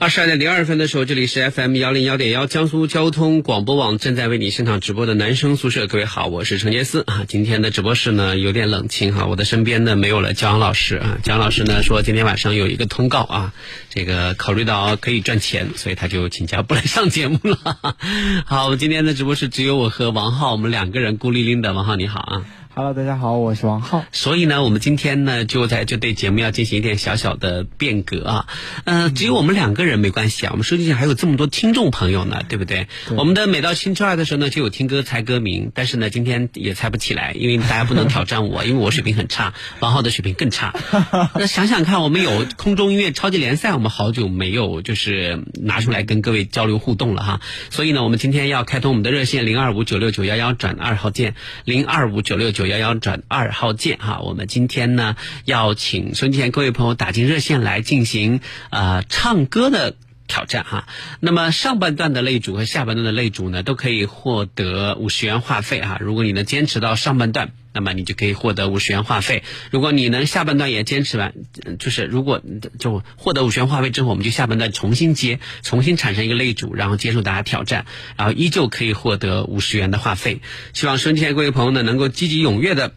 [0.00, 5.86] 二十二点零二分的时候，这里是 FM 幺零幺点幺江苏交通广播网正在为你现场直播的男生宿舍。
[5.86, 7.26] 各位好，我是陈杰斯啊。
[7.28, 11.18] 今天的直播室呢有点冷清哈，我的身边呢没有了焦阳老师啊。
[11.22, 13.52] 焦阳老师呢说今天晚上有一个通告啊，
[13.90, 17.76] 这个考虑到可以赚钱，所以他就请假不来上节目了。
[18.46, 21.74] 好，今天的直播室只有我和王浩，我们两个人孤零零的。
[21.74, 22.46] 王浩你好啊。
[22.72, 24.04] Hello，大家好，我是王浩。
[24.12, 28.46] 所以呢，我们今天呢，就在就对节目要进行一点小小的变革啊。
[28.84, 32.86] 呃，只有我们两个人没关系啊，我们收音机还有这么多听众朋友呢，对不对？
[33.08, 40.72] 对我们的每到星期二的时候呢，就有听歌猜歌名，但是呢，今天也猜不起来，因为大家不能挑战我， 因为我水平很差，王浩的水平更差。
[41.34, 47.40] 那想想看，我们有空中音乐超级联赛，我们好久没有就是拿出来跟各位交流互动了哈。
[47.68, 54.20] 所以呢，我们今天要开通我们的热线零二五九六九幺幺转二号键，零二五九六九幺幺转二号键哈。
[54.20, 55.16] 我们今天呢，
[55.46, 59.94] 要请孙倩各位朋友打进热线来进行呃唱歌的。
[60.30, 60.86] 挑战哈，
[61.18, 65.98] 那么上半段的擂主和下半段的擂主呢，都可以获得五十元话费哈。
[66.00, 69.42] 如果你能坚持到上半段，那么你就可以获得五十元话费。
[69.70, 71.34] 如果你能下半段也坚持完，
[71.78, 72.40] 就是如果
[72.78, 77.84] 就获得五十元话费之后，我们就下半段重新接，重新产生一个擂主，然后接受大家挑战，
[78.16, 80.40] 然后依旧可以获得五十元的话费。
[80.72, 82.92] 希望收音机前各位朋友呢，能够积极踊跃的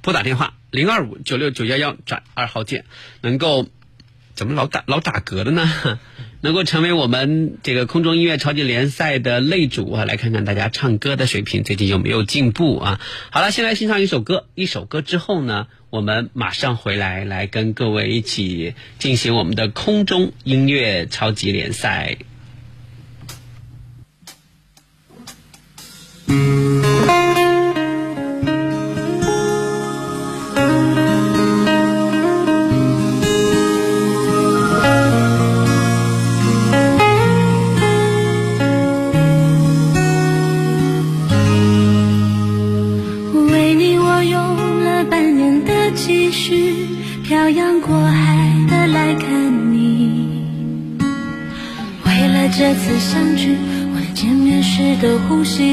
[0.00, 2.84] 拨打电话零二五九六九幺幺转二号键，
[3.20, 3.68] 能够
[4.34, 5.98] 怎么老打老打嗝的呢？
[6.42, 13.00] 能够成为我们这个空中音乐超级联赛的擂主啊，来看看大家唱歌的水平最近有没有进步啊？
[13.30, 22.18] 好了，先来欣赏一首歌，一首歌之后呢，我们马上回来，来跟各位一起进行我们的空中音乐超级联赛。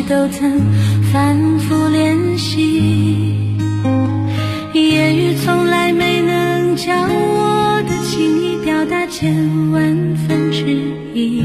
[0.10, 0.60] 都曾
[1.14, 3.36] 反复练习。
[4.74, 9.36] 言语从来没能将我的情意表达千
[9.72, 9.84] 万
[10.28, 10.66] 分之
[11.14, 11.44] 一。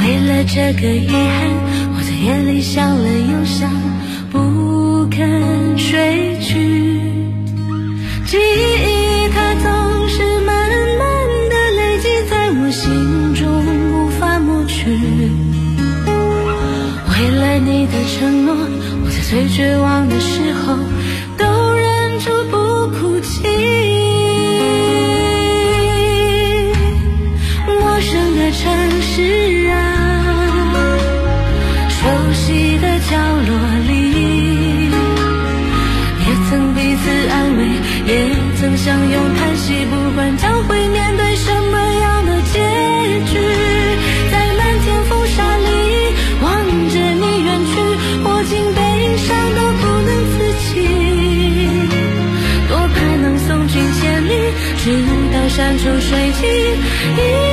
[0.00, 1.48] 为了这个遗憾，
[1.94, 3.70] 我在夜里想了又想，
[4.32, 6.27] 不肯睡
[19.58, 20.17] 绝望的
[56.40, 57.47] 一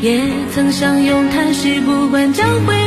[0.00, 0.18] 也
[0.54, 2.79] 曾相拥叹息，不管将会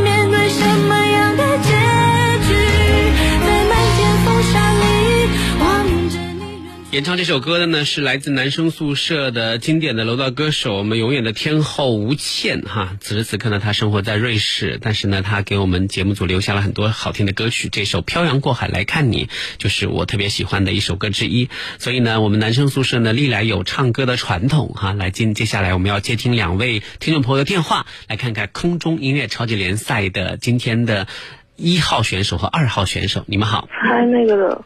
[6.94, 12.96] 演唱这首歌的呢是来自男生宿舍的经典的楼道歌手，我们永远的天后吴倩哈。
[13.02, 17.68] 此时此刻呢，她生活在瑞士，但是呢，她给我们节目组留下了很多好听的歌曲。
[17.68, 19.26] 这首《漂洋过海来看你》
[19.58, 21.50] 就是我特别喜欢的一首歌之一。
[21.80, 24.94] 所以呢，我们男生宿舍呢历来有唱歌的传统哈。
[24.94, 31.08] 来，接接下来我们要接听两位听众朋友的电话，来看看空中音乐超级联赛的今天的
[31.56, 33.24] 一号选手和二号选手。
[33.26, 34.64] 你们好，猜那个的，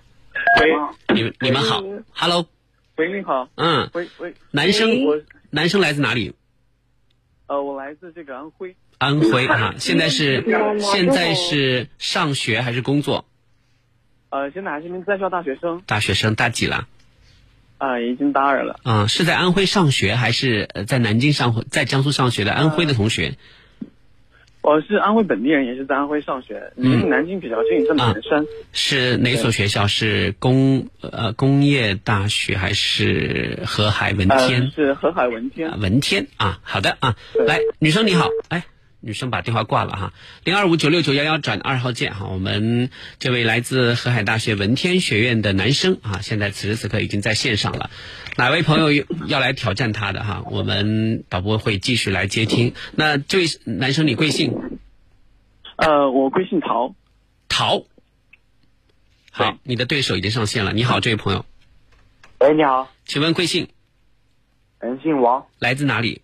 [0.60, 2.48] 喂，你们你们好，Hello，
[2.96, 5.22] 喂，你好，嗯，喂喂，男生我。
[5.50, 6.34] 男生来自哪里？
[7.48, 10.44] 呃，我来自这个安徽，安徽啊， 现在是
[10.80, 13.26] 现在是上学还是工作？
[14.30, 16.88] 呃，现在还是一名在校大学生，大学生大几了？
[17.78, 23.38] 啊、已经大二了，啊、是在安徽上学还是呃在南京上在江苏上学的安徽的同学？
[24.68, 29.88] 我是安徽本地人，也是在安徽上学，离嗯南京比较近，是南山，是哪所学校？
[29.88, 34.70] 是工呃工业大学还是河海文呃，天？
[34.76, 37.16] 是河海文天啊，文天啊，好的啊，
[37.48, 38.66] 来，女生你好，哎，
[39.08, 40.14] 女生把电话挂了哈，
[40.44, 42.90] 零二五九六九幺幺转二号键哈，我们
[43.20, 47.90] 这位来自河海大学文天学院的男生啊，现在此时此刻已经在线上了，
[48.36, 52.74] 哪位朋友要来挑战他的哈，我们导播会继续来接听。
[52.92, 54.52] 那这位男生你贵姓？
[55.78, 56.94] 呃，我贵姓陶，
[57.48, 57.86] 陶。
[59.32, 60.74] 好，你的对手已经上线了。
[60.74, 61.46] 你好，这位朋友，
[62.40, 63.70] 喂，你好，请问贵姓？
[64.82, 66.24] 人，姓王，来自哪里？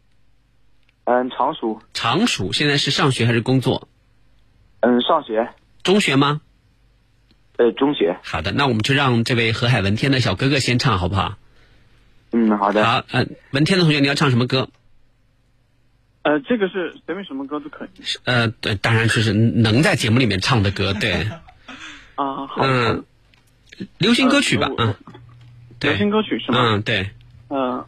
[1.06, 2.54] 嗯，常熟，常熟。
[2.54, 3.88] 现在是上学还是工作？
[4.80, 5.50] 嗯，上学，
[5.84, 6.42] 中学吗？
[7.58, 11.38] 呃，中学，好的，那我们就让这位河海文天的小哥哥先唱，好不好？
[12.32, 14.70] 嗯，好的，好，呃，文天的同学，你要唱什么歌？
[16.24, 17.90] 呃，这个是随便什么歌都可以，
[18.24, 21.28] 呃，对，当然就是能在节目里面唱的歌，对，
[22.16, 23.04] 啊，好，嗯，
[23.98, 24.96] 流行歌曲吧，呃嗯，
[25.80, 26.58] 对流行歌曲是吗？
[26.60, 27.10] 嗯，对，
[27.50, 27.86] 嗯，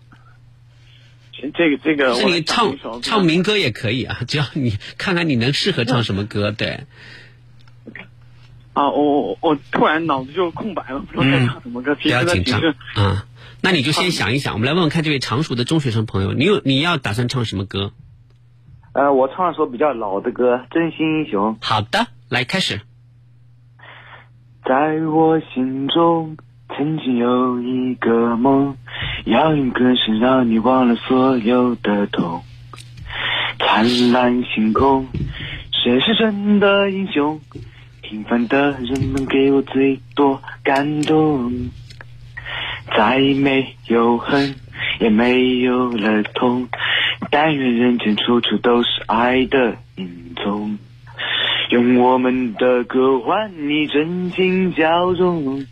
[1.42, 6.86] 这这个这个，是你唱唱民歌也可以啊，只要你看看你能适合唱什么歌，对，
[8.74, 11.94] 啊，我我我突然脑子就空白了，不知道该唱什么歌。
[11.94, 12.62] 嗯不平时的要紧张
[12.96, 13.26] 啊。
[13.62, 17.94] 那你就先想一想，我们来问问看这位常熟的中学生朋友，你有你要打算唱什么歌？
[18.94, 21.58] 呃，我唱一首比较老的歌，《真心英雄》。
[21.66, 22.82] 好的，来开始。
[24.64, 26.38] 在我心中，
[26.78, 28.76] 曾经有一个梦，
[29.24, 32.42] 要用歌声让你忘了所有的痛。
[33.60, 35.08] 灿烂星空，
[35.72, 37.40] 谁是真的英雄？
[38.02, 41.70] 平凡的人们给我最多感动。
[42.96, 44.56] 再没有恨，
[45.00, 46.68] 也没有了痛，
[47.32, 50.78] 但愿人间处处都是爱的影踪。
[51.72, 55.66] 用我们的歌换你真情交融，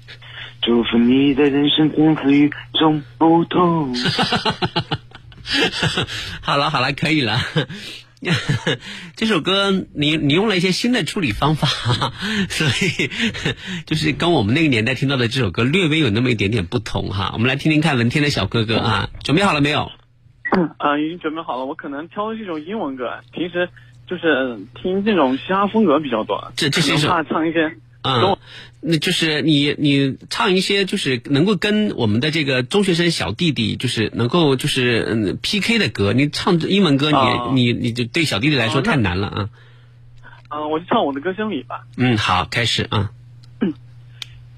[0.66, 3.96] 祝福你的人生从此与众不同。
[6.42, 7.40] 好了好了，可以了。
[9.18, 11.68] 这首歌你你用了一些新的处理方法，
[12.48, 13.10] 所以
[13.86, 17.32] 就是跟我们那个年代听到的这首歌略微有那么一点点不同哈。
[17.34, 19.92] 我们来听听看文天的小哥哥啊，准备好了没有？
[20.78, 21.66] 啊、已经准备好了。
[21.66, 23.68] 我可能挑的是一种英文歌，平时
[24.08, 26.54] 就是听这种嘻哈风格比较多。
[26.56, 28.38] 这这是一首可能怕唱一些嗯，
[28.82, 39.50] 那就是你你唱一些就是能够跟我们的这个中学生小弟弟就是能够就是嗯 PK 的歌，你唱英文歌你、哦你你就对小弟弟来说太难了啊。
[40.50, 41.86] 啊、我就唱我的歌声里吧。
[41.98, 43.10] 嗯，好，开始啊。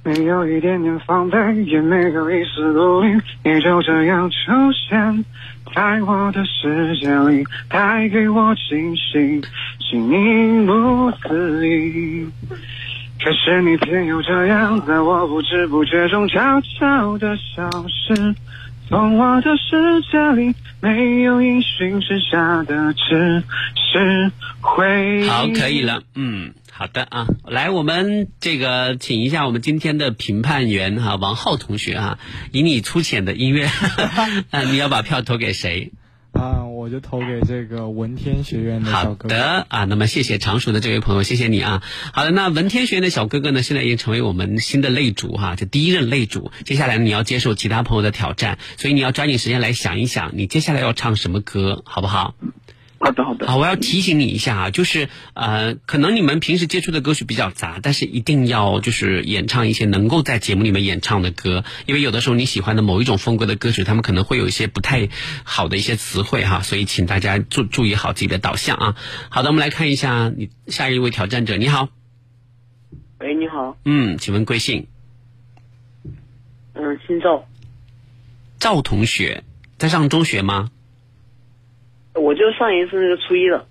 [0.03, 4.35] 没有一点点防备，也没有一丝顾虑，你就这样出
[4.87, 5.25] 现
[5.73, 9.41] 在我的世界里，带给我惊喜，
[9.79, 12.27] 形影不思议。
[13.23, 18.35] 可是你偏又这样，在我不知不觉中悄悄的消失，
[18.87, 23.43] 从我的世界里没有音讯，剩下的只
[23.75, 24.31] 是
[24.61, 25.27] 回忆。
[25.27, 32.19] 好，可以了，嗯，好的啊，来，我们这个请一下我们今天的评判员哈、王浩同学啊，
[32.51, 33.65] 以你粗浅的音乐，
[34.51, 35.93] 啊， 你要把票投给谁？
[36.35, 39.29] 啊，我就投给这个文天学院的小好哥哥。
[39.29, 41.81] 的啊，那么谢谢常熟的这位朋友，谢谢你啊。
[42.13, 46.51] 好的，那文天学院的小哥哥呢，现在已经成为我们新的擂主哈、就第一任擂主。
[46.65, 52.35] 接下来你要接受其他朋友的挑战，所以你要抓紧时间来想一想，你接下来要唱什么歌，好不好？
[52.97, 53.47] 好的，好的。
[53.47, 65.09] 好，我要提醒你一下啊，就是呃，可能你们平时接触的歌曲比较杂，但是一定要就是演唱一些能够在节目里面演唱的歌，因为有的时候你喜欢的某一种风格的歌曲，他们可能会有一些不太
[65.43, 68.95] 好的一些词汇哈，所以请大家注注意好自己的导向啊。
[69.29, 71.89] 好的，我们来看一下你下一位挑战者，你好，
[73.19, 74.87] 喂，你好，嗯，请问贵姓？
[76.73, 77.45] 嗯，姓赵，
[78.59, 79.43] 赵同学，
[79.77, 80.71] 在上中学吗？
[82.15, 83.67] 我就上一次那个初一的，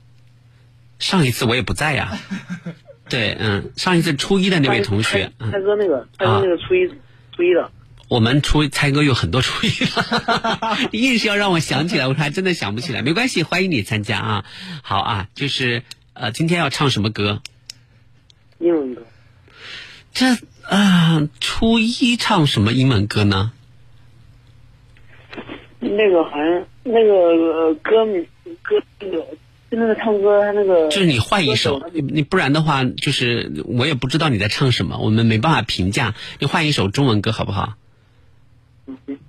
[0.99, 2.13] 上一次我也不在呀。
[3.09, 6.89] 对，嗯，上一次初一的那位同学，蔡蔡嗯，哥那个，猜哥那个初一、
[7.37, 7.71] 初一的，
[8.09, 13.03] 我们初猜歌有很多初一了， 硬是要让我想起来，我说还真的想不起来。
[13.03, 14.45] 没关系，欢迎你参加啊。
[14.83, 15.83] 好啊，就是
[16.15, 17.43] 呃，今天要唱什么歌？
[18.59, 19.03] 英文歌。
[20.13, 20.27] 这
[20.69, 23.53] 啊、呃初一唱什么英文歌呢？
[25.81, 28.27] 那个好像那个呃歌名
[28.63, 29.19] 歌那个
[29.71, 36.15] 就那个唱歌他那个就是你换一首，你你不然的话，就是我也不知道你在唱什么，我们没办法评价。
[36.39, 37.75] 你换一首中文歌好不好？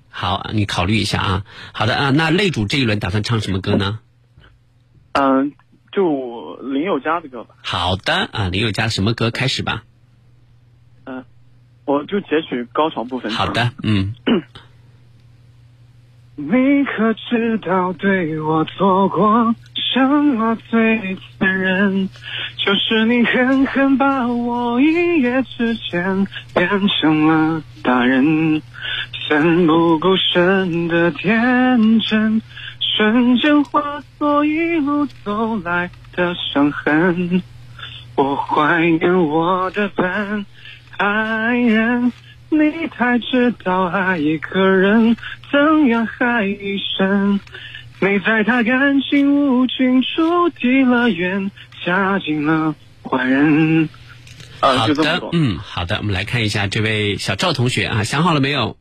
[0.10, 1.46] 好，你考虑一下啊。
[1.74, 4.00] 好的啊，那擂主这一轮打算唱什么歌呢？
[5.14, 5.54] 嗯，
[5.92, 7.56] 就林宥嘉的歌吧。
[7.64, 9.84] 好的啊，林宥嘉什么歌开始吧？
[11.06, 11.24] 嗯，
[11.86, 13.32] 我就截取高潮部分。
[13.32, 14.14] 好的，嗯，
[16.38, 22.10] 你可知道对我做过什么最残忍？
[22.58, 28.62] 就是你狠狠把我一夜之间变成了大人，
[29.30, 32.42] 奋不顾身的天真，
[32.82, 37.42] 瞬间化作一路走来的伤痕。
[38.18, 40.46] 我怀念我的笨
[40.98, 42.12] 爱人，
[42.50, 45.16] 你才知道爱一个人
[45.56, 47.40] 怎样还一生。
[48.02, 51.50] 你在他感情无尽处递了远，
[51.86, 53.88] 嫁进了坏人。
[54.60, 54.88] 啊，好。
[54.90, 58.76] 的嗯，好的，我们来看一下这位小赵同学啊，想好了没有？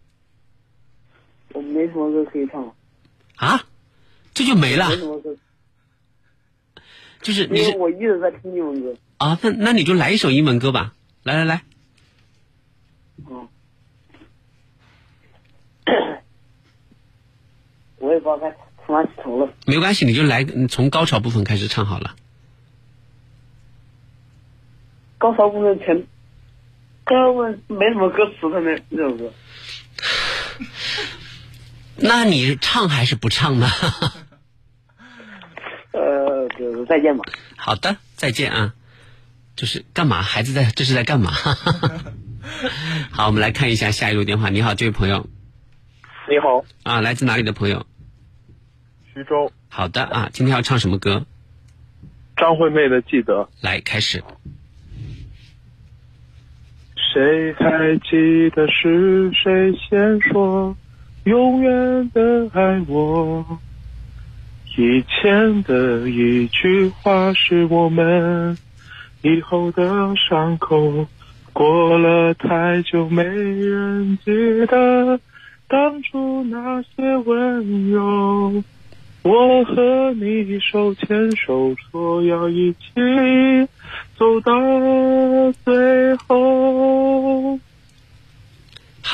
[1.53, 2.75] 我没什么歌可以唱了，
[3.37, 3.65] 啊，
[4.35, 5.37] 这就没了没，什么歌，
[7.23, 8.97] 就是你是因为我一直在听英文歌。
[9.19, 11.63] 啊，那那你就来一首英文歌吧，来来来，
[13.31, 13.49] 嗯，
[18.05, 19.51] 我也不知道该从哪起头了。
[19.67, 22.15] 没关系，你就来，你从高潮部分开始唱好了。
[25.17, 26.07] 高潮部分全，
[27.05, 29.33] 高潮部分没什么歌词的那那首歌。
[31.97, 33.67] 那你唱还是不唱呢？
[35.93, 37.25] 呃，就是再见吧。
[37.57, 38.75] 好的，再见啊。
[39.57, 40.21] 就是干嘛？
[40.21, 41.33] 孩子在这是在干嘛？
[43.13, 44.51] 好，我们来看一下下一路电话。
[44.51, 45.29] 你好，这位朋友
[46.29, 47.87] 你好，啊，来自哪里的朋友？
[49.15, 51.25] 徐州好的啊，今天要唱什么歌？
[52.37, 53.43] 张惠妹的《记得》。
[53.61, 54.21] 来，开始。
[56.97, 60.77] 谁还记得是谁先说
[61.23, 63.61] 永远的爱我？
[64.77, 68.59] 以前的一句话是我们
[69.23, 71.07] 以后的伤口。
[71.53, 75.21] 过了太久，没人记得
[75.69, 78.65] 当初那些温柔。
[79.25, 83.67] 我和你手牵手，说要一起
[84.19, 84.53] 走到
[85.65, 87.59] 最后。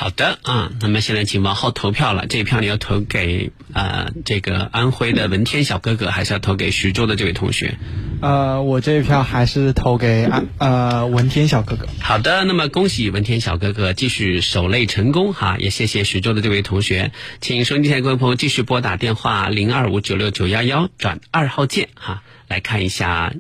[0.01, 2.27] 好的啊，那么现在请往后投票了。
[2.27, 7.77] 这一票你要投给呃这个安徽的文天小哥哥，还是要投给徐州的这位同学？
[8.23, 11.87] 呃，我这一票还是投给安呃文天小哥哥。
[12.01, 23.35] 好的，那么恭喜文天小哥哥继续守擂成功哈，也谢谢徐州的这位同学，请收音机前各位朋友继续拨打电话零二五九六九幺幺转二号键哈，来看一下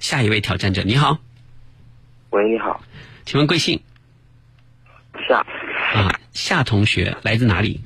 [0.00, 0.82] 下一位挑战者。
[0.82, 1.18] 你好，
[2.30, 2.82] 喂，你好，
[3.24, 3.80] 请问贵姓
[5.28, 5.46] 夏，
[5.94, 6.20] 啊？
[6.32, 7.80] 夏同学来自哪里？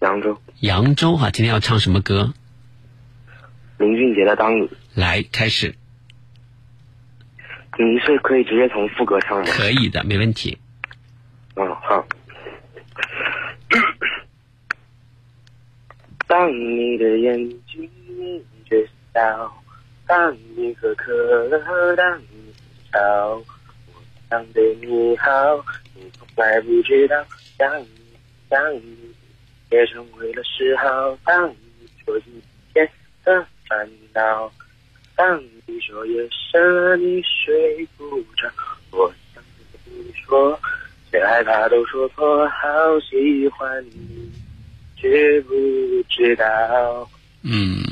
[0.00, 2.32] 扬州，扬州哈，今天要唱什么歌？
[3.78, 4.62] 林俊杰的《当你》，
[4.94, 5.74] 来开始，
[7.78, 9.44] 你是可以直接从副歌唱吗？
[9.46, 10.58] 可以的，没问题。
[11.56, 12.06] 嗯，好。
[16.26, 17.36] 当你的眼
[17.66, 17.88] 睛
[18.18, 18.76] 眯着
[19.14, 19.62] 笑，
[20.06, 22.26] 当你喝可乐，当你
[22.90, 22.98] 笑，
[23.36, 23.44] 我
[24.30, 25.30] 想对你好，
[25.96, 27.24] 你从来不知道，
[27.58, 27.88] 想你
[28.50, 28.96] 想你，
[29.70, 31.16] 也成为了嗜好。
[31.24, 31.56] 当你
[32.04, 32.22] 说一
[32.72, 32.88] 天
[33.24, 34.52] 的烦恼，
[35.16, 38.50] 当你说夜深你睡不着，
[38.90, 39.42] 我想
[39.84, 40.58] 对你说，
[41.10, 44.30] 谁害怕都说错，好喜欢你，
[45.00, 45.54] 知不
[46.08, 47.08] 知道？
[47.42, 47.82] 嗯，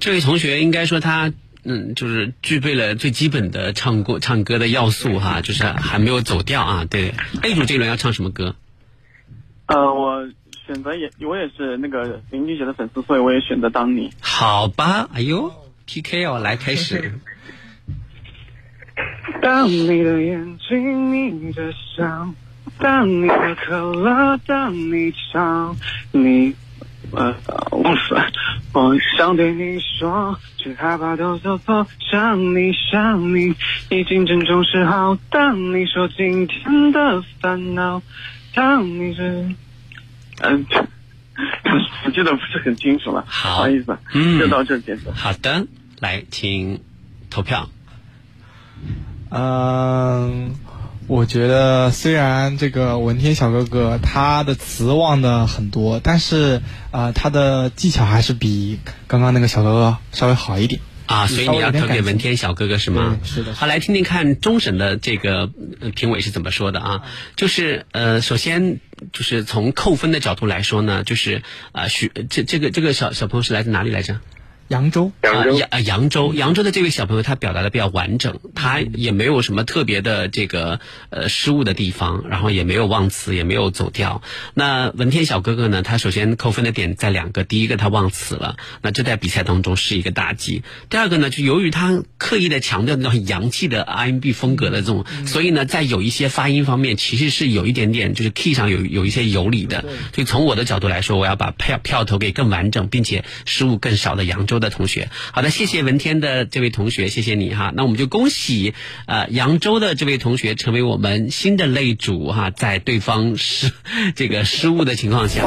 [0.00, 1.32] 这位同学应该说他
[1.64, 6.84] 嗯，就是具备了最基本的唱过唱歌的要素哈，就是还没有走调啊。
[6.84, 8.54] 对，，A 组这一轮要唱什么歌？
[9.66, 10.28] 呃，我
[10.66, 14.10] 选择也我也是那个林俊杰的粉丝，所以我也选择当你。
[14.20, 15.50] 好吧，哎呦
[15.86, 17.14] ，PK 哦，来开始。
[19.42, 22.32] 当你的眼睛眯着笑，
[22.78, 25.76] 当你喝可乐，当你唱，
[26.12, 26.54] 你
[27.16, 27.34] 呃
[27.70, 28.26] 忘死了。
[28.72, 31.86] 我想对你说，却害怕都说错。
[32.10, 33.54] 想你想你，
[33.90, 35.16] 已经郑重示好。
[35.30, 38.02] 当你说今天的烦恼，
[38.54, 39.54] 当你是
[40.40, 40.66] 嗯。
[42.04, 45.10] 我记得不是很清楚了，好不好意思，嗯就到这结束。
[45.10, 45.66] 好的，
[45.98, 46.80] 来，请
[47.28, 47.68] 投票。
[49.30, 50.54] 嗯，
[51.06, 60.80] 我觉得虽然这个文天小哥哥他的词忘的很多，但是呃他的技巧还是比刚刚那个小哥哥稍微好一点。
[61.06, 63.18] 啊，所以你要投给文天小哥哥是吗？
[63.20, 67.02] 对是的好，来听听看终审的这个呃评委是怎么说的啊？
[67.36, 68.80] 就是呃，首先
[69.12, 71.42] 就是从扣分的角度来说呢，就是
[71.72, 74.20] 啊，许这这个这个小小朋友是来自哪里来着？
[74.74, 84.20] 扬州，啊，扬啊扬州，扬州的这位小朋友他表达的比较完整，他也没有什么特别的这个呃失误的地方，然后也没有忘词，也没有走调。
[84.52, 90.64] 那文天小哥哥呢，他首先扣分的点在两个，第一个他忘词了，那这在比赛当中是一个大忌。
[90.90, 99.84] 第二个呢，就由于他刻意的强调那种很洋气的 R&B 风格的这种，所以呢，在有一些发音方面其实是有一点点就是 key 上有有一些有理的。
[100.12, 105.08] 所以从我的角度来说，我要把票票投给更完整并且失误更少的扬州的同学。
[105.32, 107.72] 好的，谢谢文天的这位同学，谢谢你哈。
[107.76, 108.74] 那我们就恭喜
[109.06, 113.72] 呃扬州的这位同学成为我们新的擂主哈，在对方失
[114.16, 115.46] 这个失误的情况下。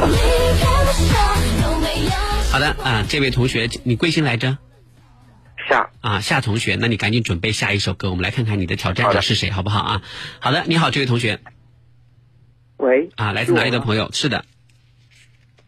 [2.52, 4.58] 好的啊，这位同学你贵姓来着？
[5.70, 10.02] 夏啊，夏同学，那你赶紧准备下一首歌，我们来看看你的挑战者是谁，好不好啊？
[10.40, 11.42] 好的，你好，这位同学
[12.78, 14.04] 喂，啊，来自哪里的朋友？
[14.04, 14.12] 友？
[14.14, 14.46] 是的，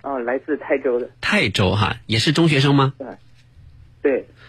[0.01, 2.93] 哦，来自泰州的，泰州哈，也是中学生吗？
[2.97, 3.07] 对，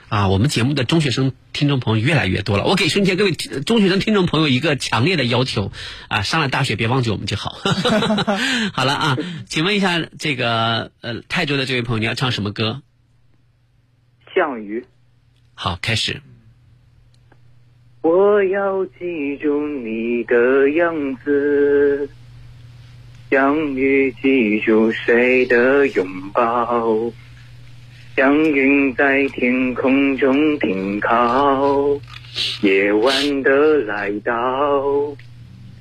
[0.08, 2.64] 啊，我们节目的中学生听众朋友越来越多了。
[2.64, 5.70] 我给瞬间各位中学生听众朋友一个强烈的要求
[6.08, 7.50] 啊，上了大学别忘记我们就好。
[8.74, 9.16] 好了啊，
[9.46, 12.82] 请问一下这个呃泰州的这位朋友，你要唱什么歌？
[14.34, 14.84] 项羽。
[15.54, 16.20] 好，开始。
[18.02, 22.08] 我要记住你的样子，
[23.30, 27.12] 项羽记住谁的拥抱？
[28.16, 31.98] 祥云在天空中停靠，
[32.60, 34.34] 夜晚的来到，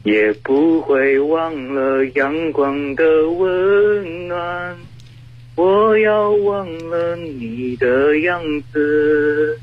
[0.04, 4.78] 也不会忘了阳光的温暖。
[5.56, 9.60] 我要忘了你的样子。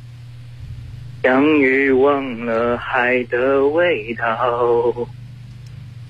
[1.22, 4.92] 相遇忘了海的味道，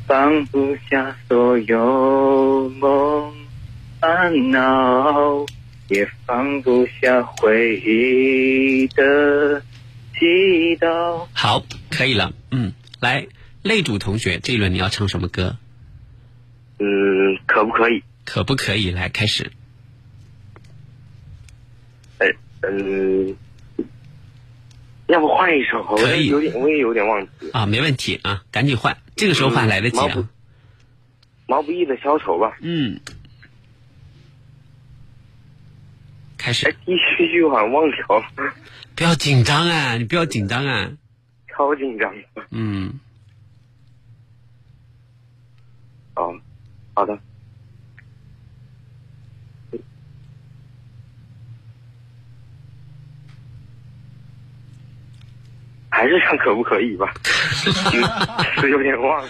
[0.06, 3.32] 放不下所有梦
[4.00, 5.46] 烦恼，
[5.88, 9.62] 也放不下回忆的
[10.14, 11.26] 祈祷。
[11.32, 12.32] 好，可以了。
[12.50, 13.26] 嗯，来，
[13.62, 15.56] 擂主同学，这一轮你要唱什么歌？
[16.78, 18.02] 嗯，可不可以？
[18.24, 18.90] 可不可以？
[18.90, 19.52] 来，开始。
[22.18, 22.26] 哎，
[22.62, 23.36] 嗯，
[25.06, 25.86] 要不换一首？
[25.88, 27.50] 我可以有点，我也有点忘记。
[27.52, 30.28] 啊，没问题啊，赶紧换，这个时候换来得及啊。
[31.48, 32.58] 毛不易的消愁吧。
[32.60, 32.98] 嗯，
[36.46, 36.72] 开始哎，。
[36.86, 38.54] 第一句好像忘掉了，
[38.94, 40.88] 不要紧张啊，你不要紧张啊。
[41.48, 42.14] 超紧张。
[42.52, 43.00] 嗯，
[46.14, 46.38] 哦，
[46.94, 47.18] 好的。
[55.88, 57.12] 还是唱可不可以吧？
[58.60, 59.28] 是 有点忘了。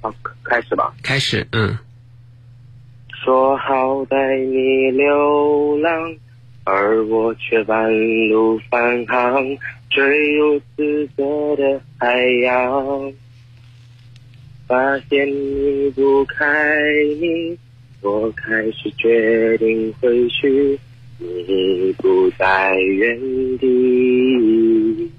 [0.00, 0.94] 好，开始吧。
[1.02, 1.46] 开始。
[1.52, 1.76] 嗯，
[3.24, 6.16] 说好带你流浪，
[6.64, 7.90] 而我却半
[8.28, 9.44] 路返航，
[9.90, 13.12] 坠入紫色的海洋。
[14.66, 16.46] 发现离不开
[17.20, 17.58] 你，
[18.02, 20.78] 我开始决定回去，
[21.18, 23.18] 你不在原
[23.58, 25.10] 地。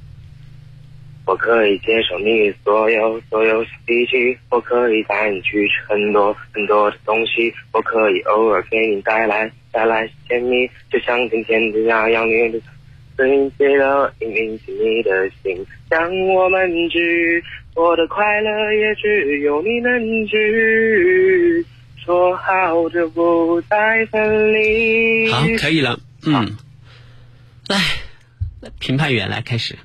[1.25, 12.59] 我可以接受你所有所有小脾气，我可以带你去吃很多很多的东西，我可以偶尔给你带来带来甜蜜，就像今天的那样，你的
[13.15, 17.43] 最最的引领起你的心，让我们知，
[17.75, 21.65] 我的快乐也只有你能知。
[22.03, 25.31] 说好的不再分离。
[25.31, 25.99] 好，可以了。
[26.25, 26.57] 嗯，
[27.67, 27.77] 来，
[28.79, 29.77] 评判员来开始。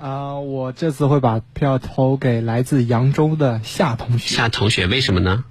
[0.00, 5.44] 啊、我这次会把票投给来自扬州的夏同学，夏同学，为什么呢？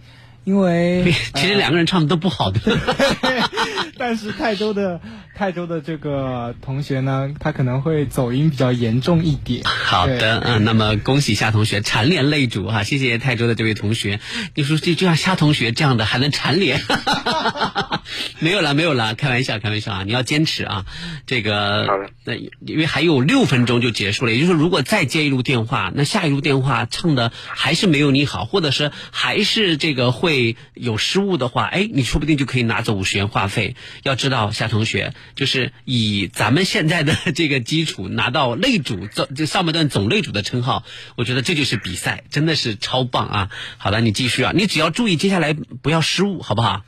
[0.45, 1.03] 因为
[1.36, 2.62] 其实两个人唱的都不好的。
[3.99, 5.01] 但是泰州的
[5.36, 9.63] 泰州的这个同学呢，他可能会走音比较严重一点。
[9.65, 14.19] 好的，嗯，那么恭喜夏同学蝉联擂主哈，谢谢泰州的这位同学。
[14.55, 16.79] 你说这就像夏同学这样的还能蝉联？
[18.39, 20.03] 没有了，没有了，开玩笑，开玩笑啊！
[20.05, 20.86] 你要坚持啊，
[21.25, 33.75] 这个好的那因为还有六分钟就结束了，也就是说，如果再接一路电话，那下一路电话唱的还是没有你好，或者是还是这个会有失误的话，哎，你说不定就可以拿走五十元话费。
[34.04, 40.84] 要知道，夏同学就是以咱们现在的 这个基础拿到擂主总这上半段总擂主的称号，
[41.15, 43.52] 我觉得这就是比赛，真的是超棒啊！
[43.78, 46.84] 好了，你继续啊，你只要注意接下来不要失误，好不好？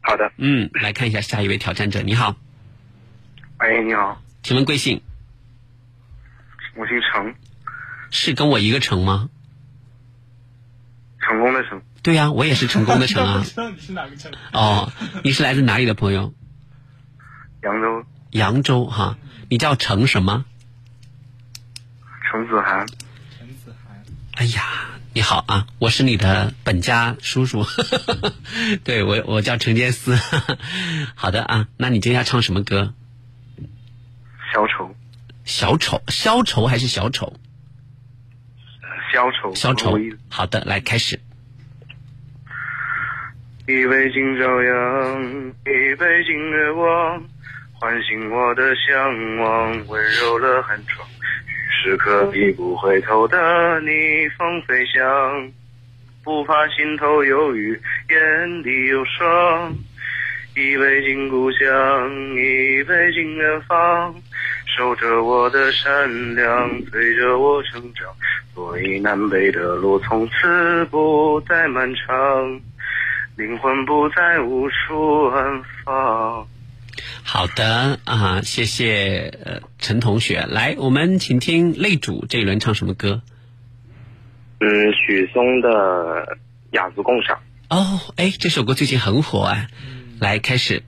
[0.00, 2.36] 好的，嗯，来看一下下一位挑战者，你好，
[3.58, 5.00] 喂，你好，请问贵姓？
[6.76, 7.34] 我姓程，
[8.10, 9.30] 是跟我一个程吗？
[12.04, 13.54] 对呀、我也是成功的成啊 知。
[13.54, 14.30] 道你是哪个城？
[14.52, 14.92] 哦，
[15.24, 16.34] 你是来自哪里的朋友？
[17.62, 19.16] 扬州扬州哈，
[19.48, 20.44] 你叫程什么？
[22.30, 22.86] 程子涵，
[23.38, 24.04] 程子涵。
[24.34, 24.62] 哎呀，
[25.14, 27.64] 你好啊，我是你的本家叔叔，
[28.84, 30.14] 对我我叫程建思。
[31.16, 32.92] 好的啊，那你今天要唱什么歌？
[34.52, 34.94] 消愁，
[35.46, 37.32] 小丑，消愁还是小丑？
[39.10, 39.98] 消愁，消愁。
[40.28, 41.18] 好的，来开始。
[43.66, 45.24] 一杯敬朝阳，
[45.64, 47.24] 一杯敬月光，
[47.72, 51.08] 唤醒我的向往，温柔了寒窗。
[51.48, 55.50] 于是可以不回头的逆风飞翔，
[56.22, 59.74] 不怕心头有雨，眼里有霜。
[60.54, 64.14] 一杯敬故乡，一杯敬远方，
[64.76, 68.06] 守着我的善良，陪着我成长。
[68.54, 72.60] 所以南北的路从此不再漫长。
[73.36, 76.46] 灵魂不再无处安放。
[77.24, 80.46] 好的啊，谢谢呃陈同学。
[80.48, 83.22] 来，我们请听擂主这一轮唱什么歌？
[84.60, 85.68] 嗯，许嵩的
[86.70, 87.40] 《雅俗共赏》。
[87.76, 89.66] 哦，哎，这首歌最近很火啊。
[90.20, 90.84] 来，开始。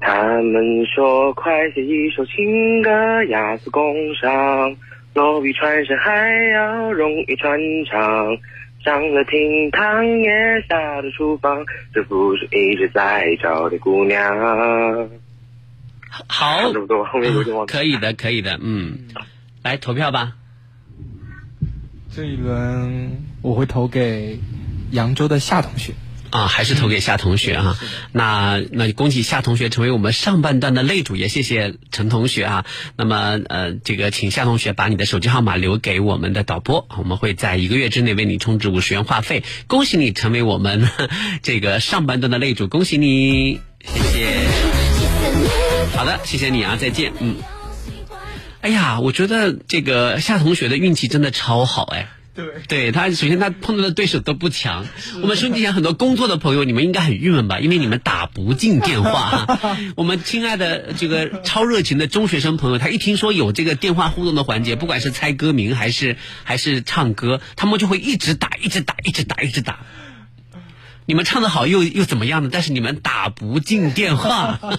[0.00, 4.76] 他们说快写一首情歌，雅俗共赏，
[5.14, 6.12] 落笔传神还
[6.52, 7.58] 要容易传
[7.90, 8.36] 唱。
[8.84, 10.30] 上了厅堂也
[10.68, 14.38] 下了厨房，这不是一直在找的姑娘。
[16.26, 17.66] 好， 差不多，后面有点忘。
[17.66, 19.08] 可以的，可以的，嗯，
[19.62, 20.32] 来投票吧。
[22.14, 23.12] 这一轮
[23.42, 24.38] 我会投给
[24.90, 25.92] 扬州的夏同学。
[26.30, 27.78] 啊，还是投给夏同学啊。
[28.12, 32.66] 那那恭喜夏同学成为我们上半段的擂主，也谢谢陈同学啊。
[32.96, 39.42] 那么呃，这个请夏同学把你的手机号码留给我们的导播，我们会在一个月之内为你充值五十元话费。
[39.66, 40.88] 恭喜你成为我们
[41.42, 44.26] 这个上半段的擂主，恭喜你，谢谢。
[45.96, 47.36] 好的，谢谢你啊，再见，嗯。
[48.60, 52.08] 哎呀，我觉得这个夏同学的运气真的超好哎。
[52.38, 54.86] 对，对他，首先他碰到的对手都不强。
[55.22, 57.58] 我们兄弟前很多工作的朋友，你们应该很郁闷吧？
[57.58, 59.58] 因为你们打不进电话。
[59.96, 69.80] 我们亲爱的这个超热情的中学生朋友，他一听说有这个电话互动的环节，不管是猜歌名还是还是唱歌，他们就会一直打，一直打，一直打，一直打。
[71.06, 72.50] 你们唱的好又又怎么样呢？
[72.52, 74.60] 但是你们打不进电话。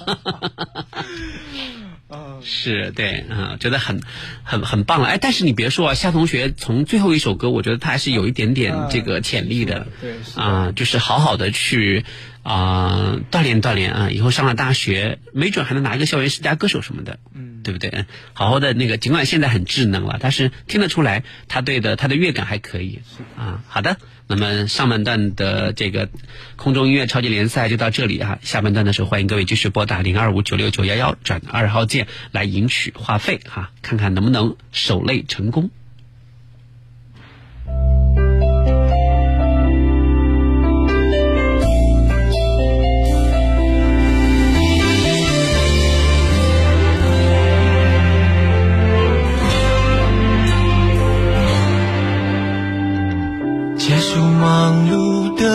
[2.44, 4.02] 是对，嗯，觉得很
[4.44, 5.08] 很很棒了。
[5.08, 9.88] 哎，但是你别说啊，夏同学从最后一首歌，我觉得他还是有一点点这个潜力的。
[10.02, 12.06] 对，是的啊、就是好好的去
[12.42, 17.20] 啊、锻炼锻炼啊，以后上了大学，没准还能拿一个校园十佳歌手什么的。
[17.34, 18.06] 嗯，对不对？
[18.34, 23.02] 好好的那个，尽管现在很智能了，但是听得出来他对的他的乐感还可以
[23.38, 23.64] 啊。
[23.68, 23.98] 好的，
[24.28, 26.10] 那么上半段的这个
[26.56, 28.40] 空中音乐超级联赛就到这里啊。
[28.42, 35.70] 下半段的时候，欢迎各位继续拨打零二五九六九幺幺转二号键来赢取话费哈、看看能不能守擂成功。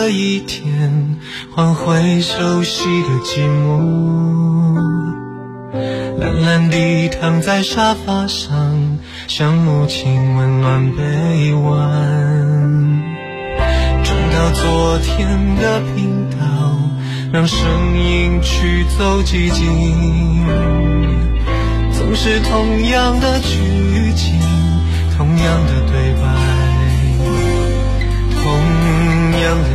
[0.09, 1.17] 一天，
[1.53, 4.75] 换回熟悉的寂寞。
[6.17, 13.03] 懒懒地躺在沙发上，像母亲温暖臂弯。
[14.03, 16.37] 转到昨天的频道，
[17.31, 17.59] 让声
[17.97, 20.45] 音驱走寂静。
[21.91, 24.39] 总是同样的剧情，
[25.17, 26.23] 同样的对白。
[28.43, 28.43] 同
[29.41, 29.69] 样的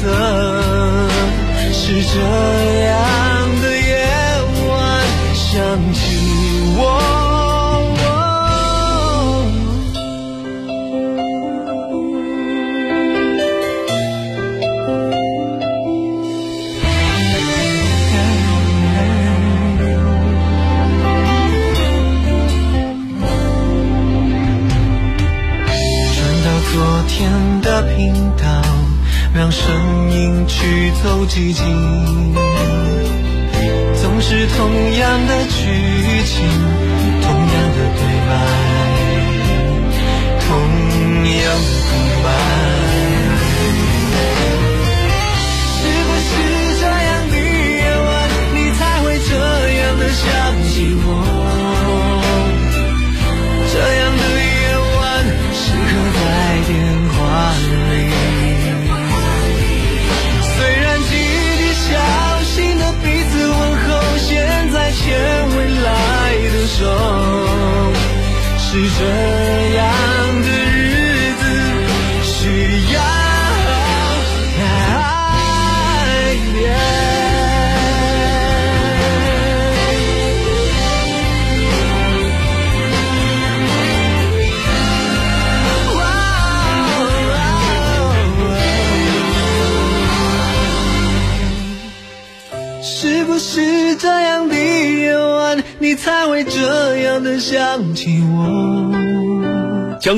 [0.00, 1.08] 色
[1.72, 2.20] 是这
[2.84, 3.17] 样。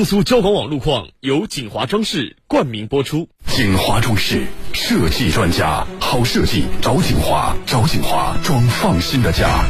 [0.01, 3.29] 江苏交管网路况由锦华装饰冠名播出。
[3.45, 9.63] 锦华装饰设计专家，好设计找锦华，找锦华装放心的家。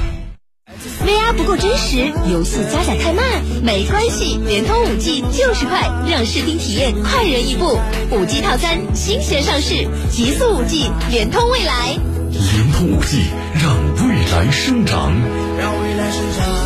[1.06, 7.78] VR 不够真实，游戏加载太慢，没关系，联通五 G 就是快，让视听体验快人一步。
[8.12, 11.98] 五 G 套餐新鲜上市，极速五 G，联通未来。
[12.32, 13.26] 联通五 G
[13.62, 13.76] 让
[14.08, 15.12] 未来生长。
[15.60, 16.61] 让未来生长。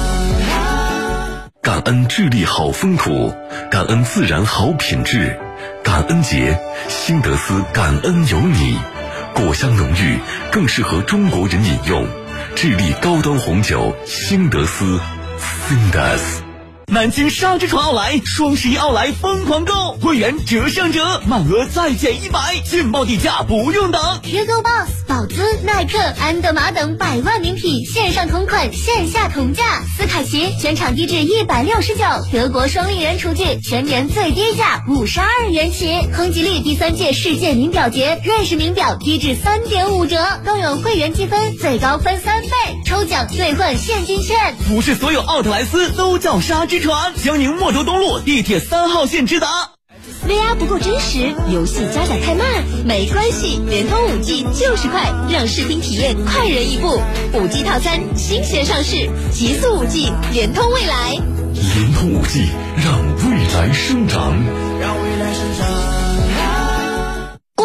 [1.65, 3.33] 感恩智利好风土，
[3.71, 5.35] 感恩自然好品质，
[5.83, 6.55] 感恩节，
[6.87, 8.77] 新德斯感恩有你，
[9.33, 10.19] 果香浓郁，
[10.51, 12.07] 更适合中国人饮用。
[12.55, 14.99] 智利高端红酒新德斯
[15.39, 16.44] Sindas。
[16.87, 24.01] 南京沙之船奥莱双十一奥莱疯狂购，会员折上折，满额再减一百，劲爆底价不用等。
[24.23, 29.81] Hugo Boss、宝姿、耐克、安德玛等百万名品线上同款，线下同价。
[29.97, 36.07] 斯凯奇全场低至一百六十九，德国双立人厨具全年最低价五十二元起。
[36.13, 42.49] 亨吉利第三届世界名表节，瑞士名表低至三点五折，更有会员积分，最高分三倍，
[42.85, 44.55] 抽奖兑换现金券。
[44.69, 49.71] 不是所有奥特莱斯都叫沙之船，江宁莫州东路地铁三号线直达。
[50.27, 52.45] VR 不够真实，游戏加载太慢，
[52.85, 56.99] 没关系，联通五 G 就是快，让视听体验快人一步。
[57.33, 61.11] 五 G 套餐新鲜上市，极速五 G，联通未来。
[61.11, 62.47] 联通五 G
[62.83, 64.33] 让未来生长。
[64.79, 65.74] 让未来生长。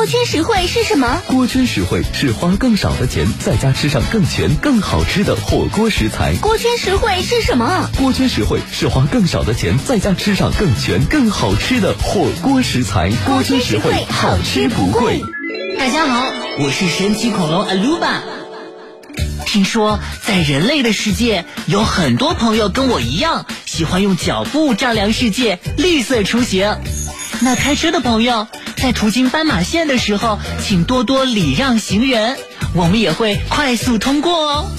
[0.01, 1.21] 锅圈实惠是什么？
[1.27, 6.35] 锅圈实惠是花更少的钱，在家吃上更全、更好吃的火锅食材。
[6.37, 7.91] 锅圈实惠是什么？
[7.99, 13.13] 锅圈实惠是花更少的钱，在家吃上更全、更好吃的火锅食材。
[13.27, 15.21] 锅圈实惠，好吃不贵。
[15.79, 18.23] 大家好，我是神奇恐龙阿鲁巴。
[19.45, 26.79] 听说在人类的世界，有很多朋友跟我一样，喜欢用脚步丈量世界，绿色出行。
[27.43, 28.49] 那开车的朋友，
[28.81, 32.39] 在途经斑马线的时候，请多多礼让行人，
[32.75, 34.71] 我们也会快速通过哦。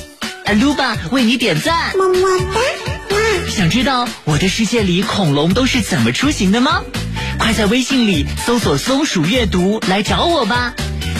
[0.45, 2.59] 阿鲁巴为你点赞，么么哒。
[3.51, 6.83] 想知道我的世界里恐龙都是怎么出行的吗？
[7.37, 10.73] 快在微信里搜索“松鼠阅读”来找我吧。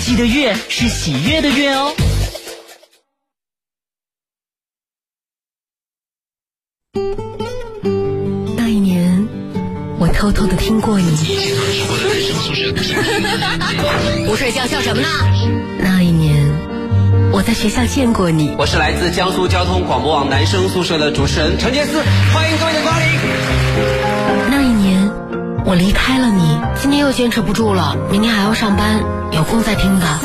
[0.04, 1.94] 记得“阅”是喜悦的“月”哦。
[8.56, 9.28] 那一年，
[10.00, 12.01] 我偷偷的听过你。
[14.26, 15.08] 不睡觉笑什么呢？
[15.78, 16.52] 那一年，
[17.32, 18.56] 我在学校见过你。
[18.58, 22.02] 我是来自江苏交通广播网男生宿舍的主持人陈杰思，
[22.34, 23.06] 欢迎各位的光临。
[24.50, 25.12] 那一年，
[25.66, 26.60] 我离开了你。
[26.82, 30.20] 今天又坚持不住了，明天还要上班，有空再听吧。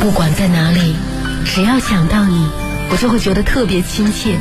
[0.00, 0.96] 不管在哪里，
[1.44, 2.44] 只要想到你，
[2.90, 4.36] 我就会觉得特别亲切。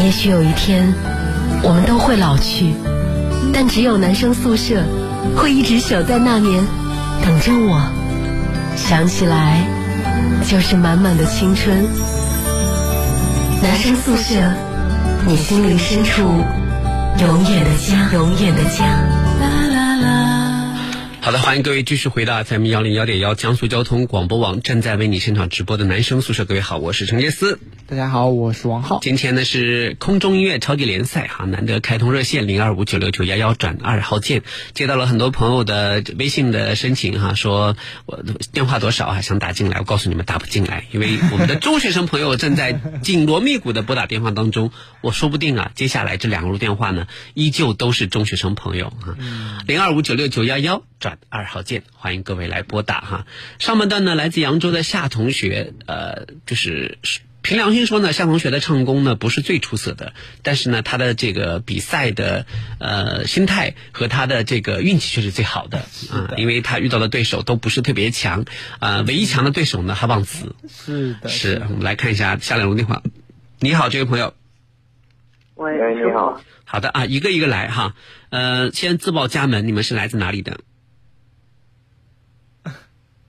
[0.00, 0.94] 也许有一天，
[1.64, 2.72] 我们都会老去，
[3.52, 4.84] 但只有男生宿舍
[5.36, 6.64] 会一直守在那年，
[7.24, 7.80] 等着我。
[8.76, 9.66] 想起来，
[10.46, 11.84] 就是满满的青春。
[13.60, 14.34] 男生宿舍，
[15.26, 16.22] 你心灵深处
[17.20, 18.84] 永远的家，永远的家。
[19.40, 20.37] 啦啦啦
[21.28, 26.46] 好的，欢迎各位继续回到 FM 幺零幺点幺江苏交通广播网正在为你现场直播的男生宿舍。
[26.46, 27.60] 各位好，我是陈杰思。
[27.86, 28.98] 大家好，我是王浩。
[29.02, 44.70] 今天呢是空中音乐超级联赛哈，难得开通热线零二五九六九幺幺转二号键，接到了很多朋友的微信的申请哈，说我电话多少啊，想打进来，我告诉你们打不进来，因为我们的中学生朋友正在紧锣密鼓的拨打电话当中，
[45.02, 53.26] 我说不定啊，接下来这两路电话呢，依旧都是中学生朋友啊，零二五九六九幺幺转二号键，欢迎各位来拨打哈。
[53.58, 56.98] 上半段呢，来自扬州的夏同学，呃，就是。
[57.40, 62.44] 凭良心说呢，夏同学的唱功呢不是最出色的，但是呢，他的这个比赛的
[62.78, 65.78] 呃心态和他的这个运气却是最好的
[66.10, 68.44] 啊，因为他遇到的对手都不是特别强
[68.80, 70.54] 啊，唯一强的对手呢，还忘词。
[70.68, 73.02] 是的，是我们来看一下夏两路电话。
[73.60, 74.34] 你好，这位朋友。
[75.54, 76.42] 喂，你好。
[76.64, 77.94] 好的啊，一个一个来哈。
[78.28, 80.60] 呃，先自报家门，你们是来自哪里的？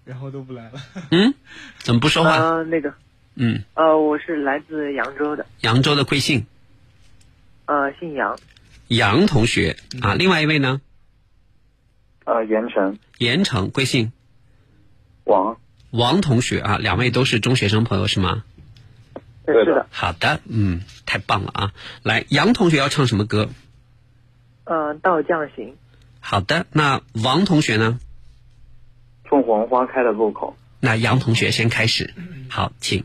[0.09, 0.81] 然后都不来了。
[1.11, 1.35] 嗯？
[1.77, 2.35] 怎么不说话？
[2.37, 2.95] 呃，那个。
[3.35, 5.45] 嗯，呃，我是来自扬州的。
[5.61, 6.47] 扬州的贵姓？
[7.67, 8.39] 呃，姓杨。
[8.87, 10.81] 杨同学啊，另外一位呢？
[12.25, 12.97] 呃，盐城。
[13.19, 14.11] 盐城贵姓？
[15.25, 15.59] 王。
[15.91, 18.43] 王同学啊，两位都是中学生朋友是吗？
[19.45, 19.85] 对的。
[19.91, 21.73] 好的，嗯，太棒了啊！
[22.01, 23.49] 来，杨同学要唱什么歌？
[24.63, 25.67] 呃，《道将行》。
[26.19, 27.99] 好的，那王同学呢？
[29.29, 30.57] 凤凰花开的路口。
[30.81, 32.13] 那杨同学先开始，
[32.49, 33.03] 好，请。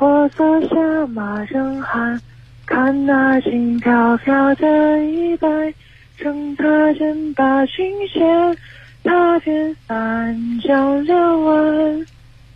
[0.00, 2.20] 我坐下马人喊，
[2.66, 5.74] 看那轻飘飘的衣摆，
[6.16, 8.56] 正踏肩把琴弦，
[9.04, 12.06] 踏遍三江六岸，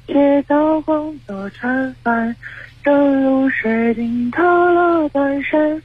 [0.09, 2.35] 借刀光做船帆，
[2.83, 5.83] 登陆水浸透了半山，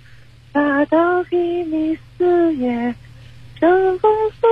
[0.54, 2.94] 大道披靡四野，
[3.58, 4.48] 阵风拂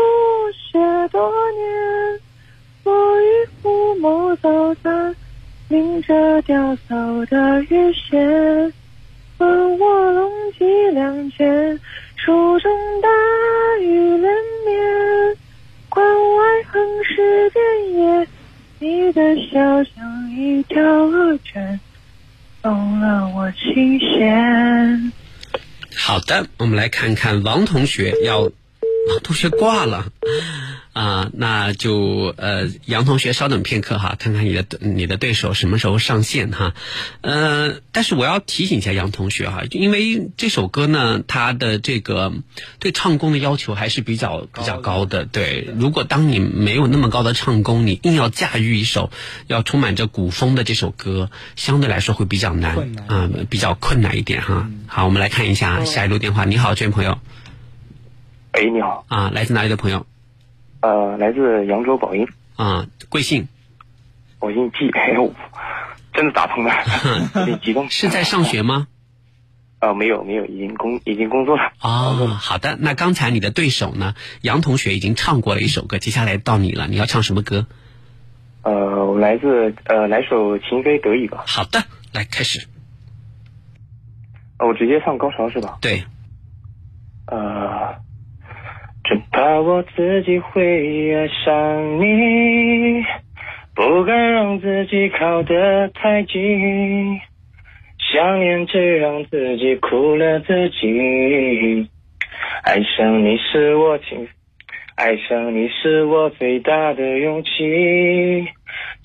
[0.54, 2.20] 雪多年，
[2.86, 5.14] 我与父母走在。
[5.68, 8.74] 淋着钓叟的鱼线，
[9.38, 11.80] 问我龙脊两肩，
[12.16, 13.10] 书中大
[13.82, 14.34] 雨连
[14.66, 15.38] 绵。
[15.90, 18.28] 关外横尸遍野，
[18.80, 21.80] 你的笑像一条恶犬，
[22.64, 25.12] 动了我琴弦。
[26.02, 28.52] 好的，我们来看看王同学要，王
[29.22, 30.12] 同学挂了。
[31.00, 36.74] 啊，那就呃，杨同学稍等片刻哈，看看你的你的对手什么时候上线哈，
[37.22, 42.34] 呃，但是我要提醒一下杨同学哈，因为这首歌呢，它的这个
[42.80, 45.24] 对唱功的要求还是比较比较高的。
[45.24, 49.10] 对，如果当你没有那么高的唱功，你硬要驾驭一首
[49.48, 52.76] 要充满着古风的这首歌，相对来说会比较难
[53.08, 54.70] 啊，比较困难一点哈。
[54.88, 56.44] 好，我们来看一下下一路电话。
[56.44, 57.20] 你好，这位朋友。
[58.52, 59.06] 哎，你好。
[59.08, 60.06] 啊，来自哪里的朋友？
[60.82, 63.48] 呃，来自扬州宝应啊，贵姓？
[64.40, 65.34] 我姓季，哎呦，
[66.14, 66.74] 真的打通了，
[67.42, 67.90] 有点激动。
[67.90, 68.88] 是在上学吗？
[69.80, 71.72] 啊，没有没有，已经工已经工作了。
[71.82, 72.78] 哦，好的。
[72.80, 74.14] 那刚才你的对手呢？
[74.42, 77.66] 杨同学已经唱过了一首歌，接下来到你了，你要唱什么歌？
[78.62, 81.44] 呃，我来自呃，来首《情非得已》吧。
[81.48, 82.68] 好的，来开始。
[84.60, 85.78] 哦我直接上高潮是吧？
[85.80, 86.04] 对。
[87.28, 87.79] 呃。
[89.40, 93.02] 怕我自己会爱上你，
[93.74, 97.22] 不敢让自己靠得太近，
[98.12, 101.88] 想念只让自己苦了自己。
[102.66, 104.28] 爱上你是我情，
[104.98, 108.46] 爱上你是我最大的勇气，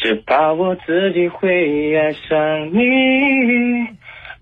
[0.01, 3.87] 只怕我自己会爱上你，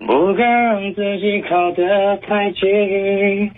[0.06, 3.52] 不敢让自己靠得太近。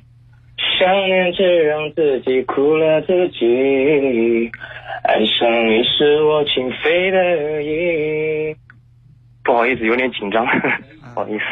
[0.79, 4.51] 想念只让自己苦了自己，
[5.05, 8.55] 爱上你是我情非得已。
[9.45, 10.45] 不好意思，有点紧张，
[11.15, 11.45] 不好意思。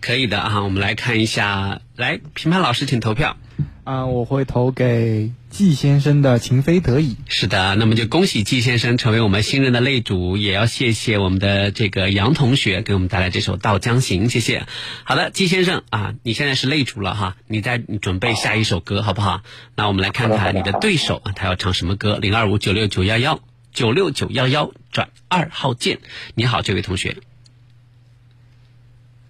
[0.00, 3.36] 可以的啊，我们来看一下，来评判老师请投票。
[3.84, 7.14] 啊，我会投给季先生的《情非得已》。
[7.26, 14.66] 是的，那么就恭喜季先生成为我们新任的擂主，也要谢谢我们的这个杨同学给我们带来这首《道江行》，谢谢。
[15.04, 19.42] 好的，季先生啊，你现在是擂主了哈，你在准备下一首歌好不好？
[19.74, 22.18] 那我们来看看你的对手啊，他要唱什么歌？
[22.18, 23.40] 零二五九六九幺幺
[23.72, 25.98] 九六九幺幺转二号键。
[26.34, 27.16] 你好，这位同学。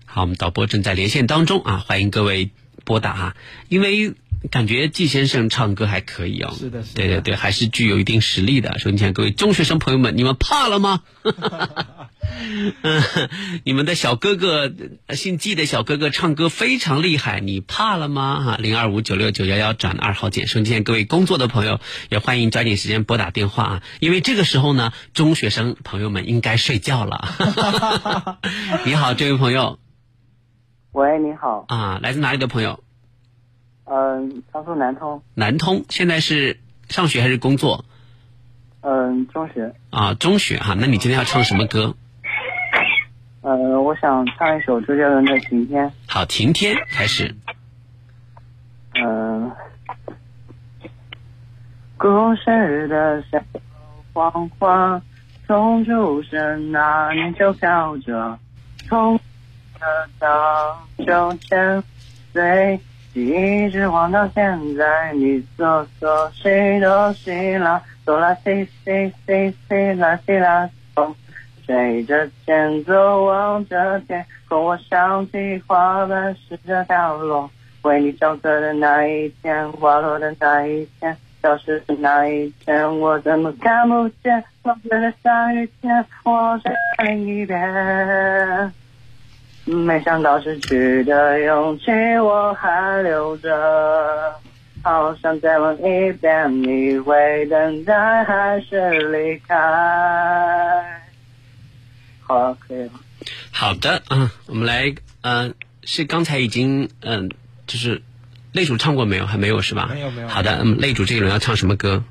[0.04, 2.50] 好，我们导播正在连线当中啊，欢迎各位
[2.90, 3.36] 拨打啊，
[3.68, 4.14] 因为。
[4.50, 8.78] 感觉季先生唱歌还可以哦，是的，是的，对对对，还是具有一定实力的。
[8.78, 11.02] 说你看各位中学生朋友们，你们怕了吗？
[12.80, 13.02] 嗯，
[13.64, 14.72] 你们的小哥哥，
[15.08, 18.42] 呃姓季的小哥哥唱歌非常厉害，你怕了吗？
[18.42, 20.46] 哈，零二五九六九幺幺转二号键。
[20.46, 21.78] 收听各位工作的朋友，
[22.08, 27.28] 也欢迎抓紧时间拨打电话啊，因为这个时候呢，中学生朋友们应该睡觉了。
[28.88, 29.78] 你好，这位朋友
[30.92, 32.82] 喂，你好，啊，来自哪里的朋友？
[33.84, 37.84] 嗯，江苏南通，南通，现在是上学还是工作？
[38.80, 41.94] 嗯，中学，啊，中学哈，那你今天要唱什么歌？
[43.42, 45.86] 呃，我想唱一首周杰伦的《晴天》。
[46.08, 47.36] 好，晴天开始。
[48.94, 49.52] 嗯，
[51.96, 53.40] 故事的小
[54.12, 55.00] 黄花，
[55.46, 58.38] 从出生那年就飘着，
[58.88, 59.22] 从得
[60.18, 61.82] 到秋千，
[62.32, 62.78] 随
[63.12, 71.14] 记忆直晃到现在，你嗦嗦西哆西拉，哆啦西西西西拉西拉嗦。
[71.66, 77.50] 随着前奏望着天空，我想起花瓣试着掉落。
[77.82, 84.44] 为你找歌的那一天，花落的那一天，消失的那一天，我怎么看不见？
[84.62, 87.58] 落雪的下雨天，我再看一遍。
[89.70, 91.90] 没想到失去的勇气
[92.22, 94.34] 我还留着，
[94.82, 99.56] 好想再问一遍，你会等待还是离开？
[102.22, 102.90] 好了，可以了。
[103.52, 107.30] 好的，嗯，我们来，嗯、是刚才已经，嗯、
[107.66, 108.02] 就是
[108.52, 109.26] 擂主唱过没有？
[109.26, 109.88] 还没有是吧？
[109.92, 112.02] 没有没有好的，嗯，擂主这一轮要唱什么歌？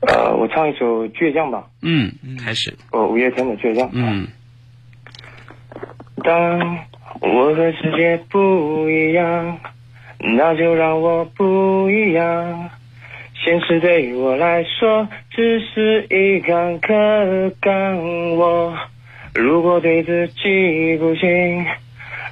[0.00, 2.12] 呃，我唱一首《倔强》吧，嗯，
[2.44, 2.76] 开始。
[2.90, 3.86] 哦，五月天的《倔强》。
[3.92, 4.28] 嗯。
[6.22, 6.78] 当
[7.20, 9.58] 我和世界不一样，
[10.18, 12.70] 那就让我不一样。
[13.44, 17.96] 现实对我来说只是一杆可干。
[18.36, 18.72] 我
[19.34, 21.66] 如果对自己不行，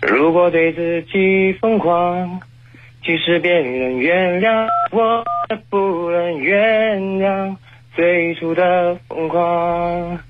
[0.02, 2.40] 如果对自己疯狂，
[3.02, 7.56] 即使别人原谅，我也不能原谅
[7.96, 10.20] 最初的疯狂，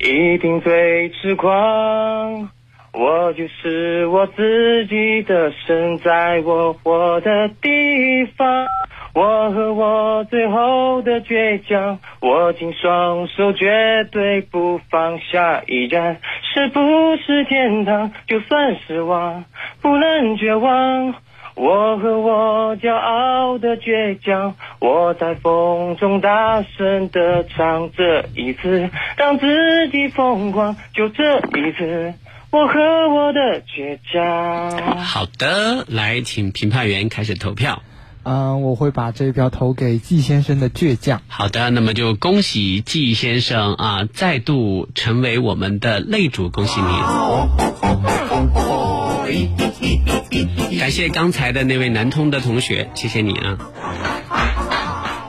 [0.00, 2.50] 一定最痴狂。
[2.92, 8.66] 我就是我自己的神，在我活的地方，
[9.14, 15.62] 我和我最后的倔强，握紧双手，绝对不放下。
[15.68, 16.20] 一站
[16.52, 18.12] 是不是天堂？
[18.26, 19.44] 就算失望，
[19.80, 21.14] 不能绝望。
[21.54, 32.14] 我和我骄傲的倔强，我在风中大声的唱，这一次让自己疯狂，就这一次。
[32.52, 32.80] 我和
[33.14, 34.98] 我的倔强。
[34.98, 37.82] 好的，来，请评判员开始投票。
[38.22, 41.22] 嗯、我会把这一票投给季先生的倔强。
[41.28, 46.88] 好的，那么就恭喜季先生啊，再度成为我们的擂主，恭喜你！
[50.78, 53.58] 感谢刚才的那位南通的同学，谢谢你啊。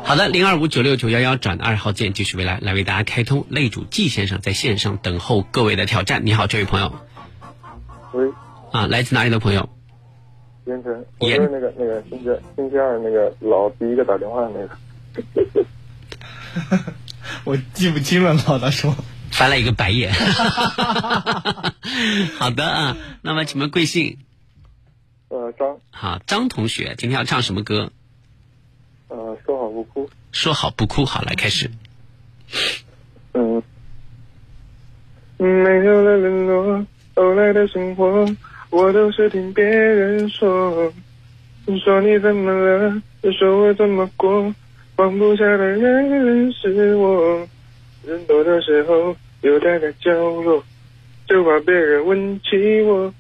[0.04, 3.46] 好的，零二五九六九幺幺转二号键，继续为来来为大家开通。
[3.52, 6.24] 擂主季先生在线上等候各位的挑战。
[6.26, 6.94] 你好，这位朋友
[8.14, 8.30] 喂，
[8.72, 9.70] 啊，来自哪里的朋友？
[10.66, 14.78] 盐城，我是那个那个星期星期二那个老第一个打电话的那个。
[17.46, 18.94] 我记不清了，老大说。
[19.32, 20.12] 翻了一个白眼。
[22.38, 24.18] 好的啊，那么请问贵姓？
[25.30, 27.94] 呃，张，好，张同学，今天要唱什么歌？
[29.08, 30.10] 呃，说好不哭。
[30.34, 31.72] 说好不哭，好，来开始。
[33.34, 33.64] 嗯，
[35.38, 35.48] 没
[35.86, 36.86] 有了联络，
[37.22, 38.26] 后来的生活，
[38.72, 40.92] 我都是听别人说。
[41.86, 43.00] 说你怎么了？
[43.32, 44.52] 说我怎么过？
[44.96, 47.48] 放不下的人是我。
[48.08, 50.12] 人多的时候，又待在角
[50.42, 50.64] 落，
[51.28, 53.14] 就怕别人问起我。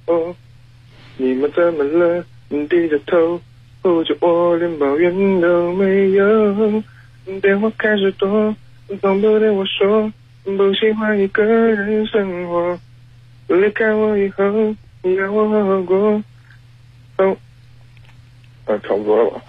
[1.17, 2.25] 你们怎么了？
[2.49, 3.39] 你低着头，
[3.83, 6.83] 护着我，连抱怨都没有。
[7.39, 8.55] 电话开始多，
[8.99, 10.11] 从不对我说，
[10.43, 12.79] 不喜欢一个人生活。
[13.55, 14.43] 离开我以后，
[15.03, 16.23] 你让我好好过。
[17.17, 17.37] 哦，
[18.65, 19.41] 啊，差不多了吧？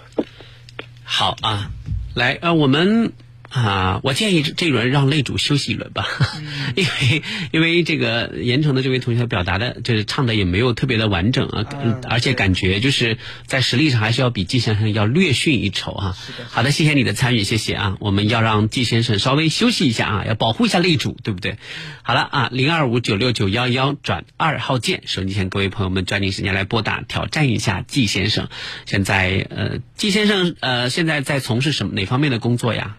[1.05, 1.71] 好啊，
[2.15, 3.13] 来，呃，我们
[3.53, 6.07] 啊，我建议这一轮让擂主休息一轮吧，
[6.75, 16.17] 因为因为这个盐城的这位同学表达的，就是唱的也没有特别的完整啊，嗯而且感觉就是在实力上还是要比季先生要略逊一筹啊。
[16.51, 21.59] 好的，谢谢你的参与，谢谢啊，我们要让季先生稍微休息一下啊，要保护一下擂主，对不对？
[22.03, 28.49] 好了啊，零二五九六九幺幺转二号键，手机前各位朋友们抓紧时间来拨打，挑战一下季先生。
[28.87, 32.97] 现在呃，季先生呃，现在在从事什么哪方面的工作呀？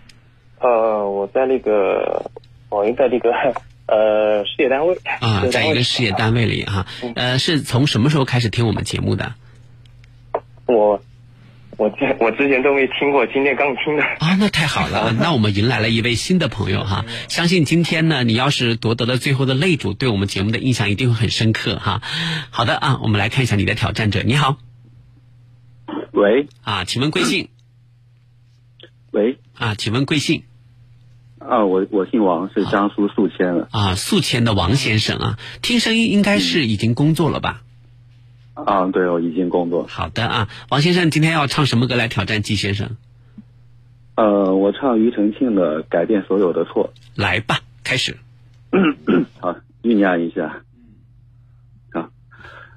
[0.64, 2.32] 呃，我在那个
[2.70, 3.32] 网易在那个
[3.86, 9.36] 呃，事业单位啊，在一个事业单位里哈，呃，是从什么时候开始听我们节目的？
[10.66, 11.04] 我
[11.76, 14.04] 我之我之前都没听过，今天刚听的。
[14.04, 17.04] 啊，那太好了， 那我们迎来了一位新的朋友哈。
[17.28, 22.02] 相信今天呢，你要是夺得了最后的擂主，对我们节目的印象一定会很深刻哈。
[22.52, 24.58] 好的啊，我们来看一下你的挑战者，你好
[26.14, 27.50] 喂啊，请问贵姓？
[29.12, 30.44] 喂啊，请问贵姓？
[31.50, 33.68] 啊，我我姓王，是江苏宿迁的。
[33.72, 37.62] 啊，宿迁的王先生啊，听声音应该是已经工作了吧？
[38.54, 39.86] 啊，对，我已经工作。
[39.88, 42.96] 好的啊，王先生今天要唱什么歌来挑战季先生？
[44.16, 48.18] 呃，我唱庾澄庆的《改变所有的错来吧，开始。》。
[49.40, 50.62] 好，酝酿一下。
[51.94, 52.10] 啊，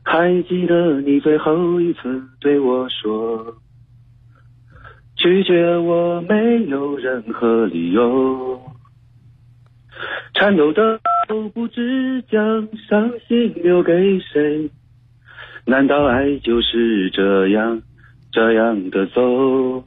[0.03, 3.59] 还记得你最后一次对我说，
[5.27, 8.61] 拒绝我没有任何理由，
[10.35, 14.71] 颤抖的手不知将伤心留给谁。
[15.65, 17.83] 难道爱就是这样
[18.31, 19.83] 这样的走？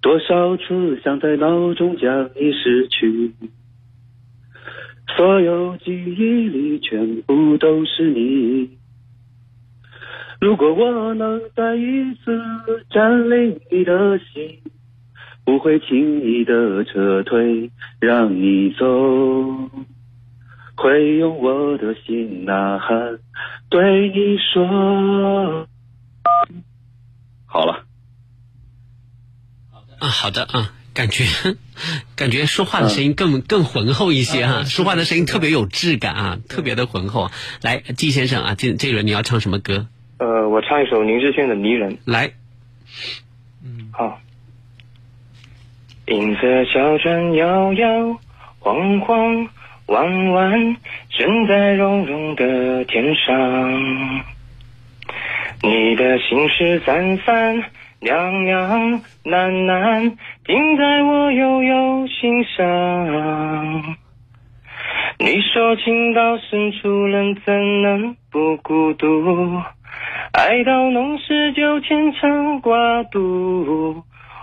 [0.00, 3.32] 多少次想在脑中将你失去，
[5.16, 8.70] 所有记忆里全部都是你。
[10.40, 14.60] 如果我能再一次占领你的心，
[15.44, 17.70] 不会轻易的撤退，
[18.00, 18.84] 让你走。
[20.78, 23.18] 会用我的心呐喊
[23.70, 25.66] 对你说。
[27.46, 27.86] 好了，
[29.98, 31.24] 啊，好的啊，感觉
[32.14, 37.30] 感觉说话的声音更、更浑厚一些哈、说话的声音特别有质感啊，特别的浑厚。
[37.62, 39.86] 来，季先生啊，这这一轮你要唱什么歌？
[40.18, 41.96] 呃，我唱一首林志炫的《迷人》。
[42.06, 42.30] 来，
[43.92, 44.18] 好。
[46.06, 48.20] 银色小船摇摇
[48.60, 49.48] 晃晃，
[49.86, 50.76] 弯弯
[51.10, 54.24] 悬在绒绒的天上。
[55.62, 57.64] 你的心事三三
[57.98, 63.96] 两两难难，停在我悠悠心上。
[65.18, 69.60] 你说情到深处人怎能不孤独？
[70.36, 74.02] 爱到浓时就牵肠挂肚。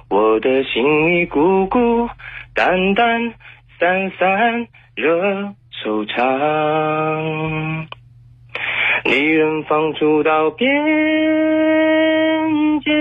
[0.10, 2.10] 我的心里孤孤
[2.56, 3.36] 单单，
[3.80, 5.54] 散散惹
[5.86, 7.86] 惆怅。
[9.04, 10.68] 离人放逐到边
[12.82, 12.92] 界，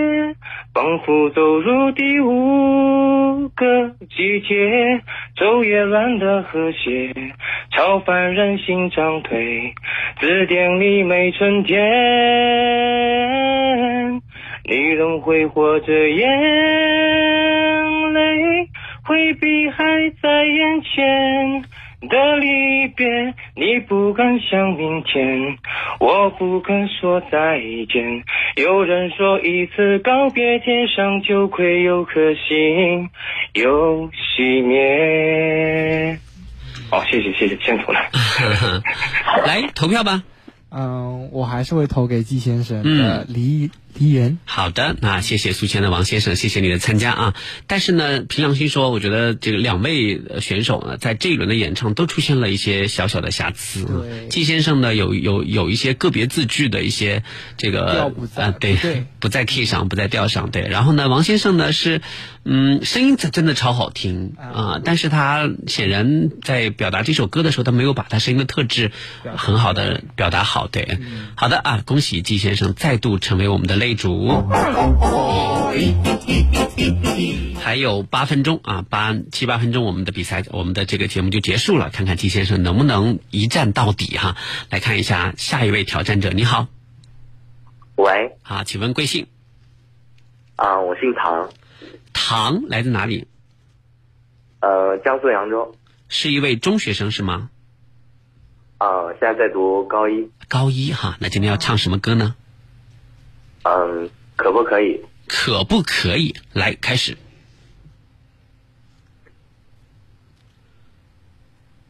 [0.74, 5.00] 仿佛走入第五个季节，
[5.34, 7.14] 昼夜乱的和谐，
[7.70, 9.72] 超凡人心长腿，
[10.22, 11.82] 字典里没春天，
[14.64, 16.28] 你仍挥霍着眼
[18.12, 18.68] 泪，
[19.04, 19.84] 回避还
[20.22, 21.64] 在眼前。
[22.08, 23.06] 的离别，
[23.56, 25.56] 你不敢想明天，
[25.98, 27.60] 我不肯说再
[27.92, 28.22] 见。
[28.56, 33.08] 有人说一次告别，天上就会有颗星
[33.54, 36.18] 又熄灭。
[36.92, 38.00] 好，谢谢谢谢，辛苦了。
[39.46, 40.24] 来投票吧。
[40.68, 44.38] 嗯，我还是会投给季先生的离离人。
[44.44, 47.34] 好的，那谢谢宿迁的王先生，谢谢你的参加啊。
[47.66, 53.84] 但是呢，凭良心说，我觉得这个两位呃选手呢，在这一轮的演唱都出现了一些小小的瑕疵。
[53.84, 57.22] 对季先生呢，有有有一些个别字句的一些
[57.56, 60.68] 这个调不在啊，对对，不在 key 上，不在调上，对。
[60.68, 62.00] 然后呢，王先生呢是，
[62.44, 68.90] 嗯，声音真的超好听啊，但是他显然在表达这首歌的时候，他没有把他声音的特质
[69.36, 70.98] 很好的表达好，对。
[71.36, 74.42] 好的啊，恭喜季先生再度成为我们的擂主。
[77.60, 81.90] 还有八分钟啊，八七八分钟，我们的比赛，我们的这个节目就结束了。
[81.90, 84.36] 看看季先生能不能一战到底哈。
[84.68, 86.66] 来看一下下一位挑战者，你好，
[87.94, 89.28] 喂，啊，请问贵姓？
[90.56, 91.48] 啊、我姓唐，
[92.12, 93.26] 唐来自哪里？
[94.60, 95.74] 呃，江苏扬州，
[96.08, 97.50] 是一位中学生是吗？
[98.78, 102.34] 啊、现在在读高一，高一哈，那今天要唱什么歌呢？
[103.62, 105.00] 嗯，可不可以？
[105.28, 106.34] 可不可以？
[106.52, 107.16] 来开始。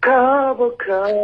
[0.01, 1.15] 可不可以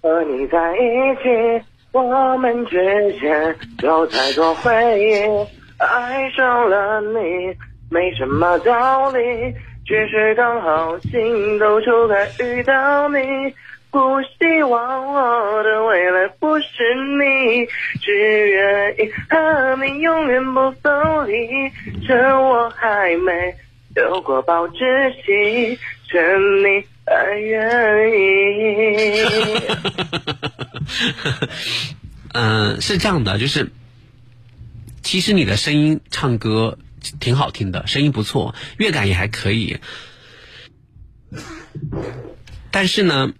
[0.00, 0.78] 和你在一
[1.22, 1.66] 起？
[1.90, 2.76] 我们之
[3.18, 7.56] 间有太多回忆，爱上了你
[7.90, 9.20] 没什么道理，
[9.86, 13.18] 只是刚好心都出来遇到你。
[13.90, 16.66] 不希望我的未来不是
[17.18, 17.66] 你，
[18.02, 18.12] 只
[18.50, 20.92] 愿意和你永远不分
[21.26, 21.72] 离。
[22.06, 23.54] 趁我还没
[23.96, 24.76] 有过保质
[25.24, 26.20] 期，趁
[26.62, 29.24] 你还愿意。
[32.34, 33.66] 嗯，是这样的，就是
[35.02, 36.76] 其实你的声音唱歌
[37.20, 39.78] 挺好听的，声音不错，乐感也还可以。
[42.70, 43.32] 但是呢，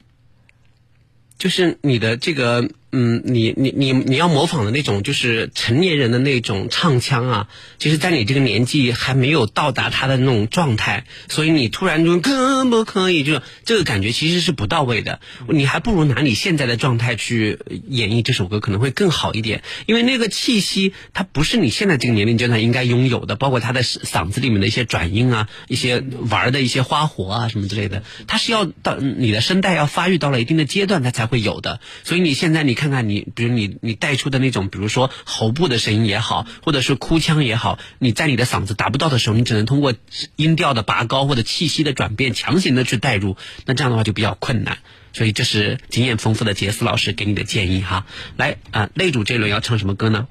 [1.38, 15.20] 就是你的这个，嗯，你你你你要模仿的那种，就是成年人的那种唱腔啊，其实，在你这个年纪还没有到达他的那种状态，所以你突然就可不可以，就是这个感觉其实是不到位的。
[15.48, 17.58] 你还不如拿你现在的状态去
[17.88, 19.62] 演绎这首歌，可能会更好一点。
[19.84, 31.80] 因为那个气息，它不是你现在这个年龄阶段应该拥有的，包括他的嗓子里面的一些转音啊，一些玩的一些花活啊什么之类的，它是要到你的声带要发育到了一定的阶段，它才会有的。
[32.02, 39.92] 所以你现在你看看你，比如你你带出的那种，比如说喉部的声音也好，或者是哭腔也好，你在你的嗓子达不到的时候，你只能通过
[40.36, 44.78] 音调的拔高或者气息的转变，强行的去带入，那这样的话就比较困难。
[45.12, 48.06] 所以这是经验丰富的杰斯老师给你的建议哈。
[48.36, 50.28] 来啊，擂主这一轮要唱什么歌呢？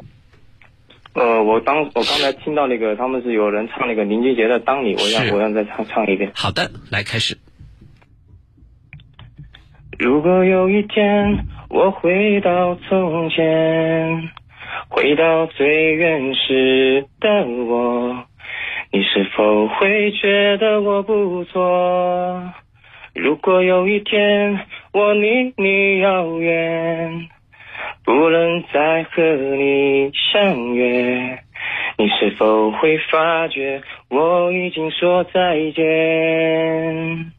[1.13, 6.31] 呃，我当我刚才听到那个他们是有人唱那个林俊杰的《当你》，我让我让再唱唱一遍。
[6.35, 7.39] 好的，来开始。
[9.99, 11.39] 如果有一天
[11.69, 14.29] 我回到从前，
[14.89, 17.29] 回到最原始的
[17.65, 18.15] 我，
[18.91, 22.53] 你是否会觉得我不错？
[23.15, 24.59] 如果有一天
[24.93, 27.27] 我离你遥远，
[28.05, 31.39] 不能再和你相约，
[31.97, 37.31] 你是否会发觉我已经说再见？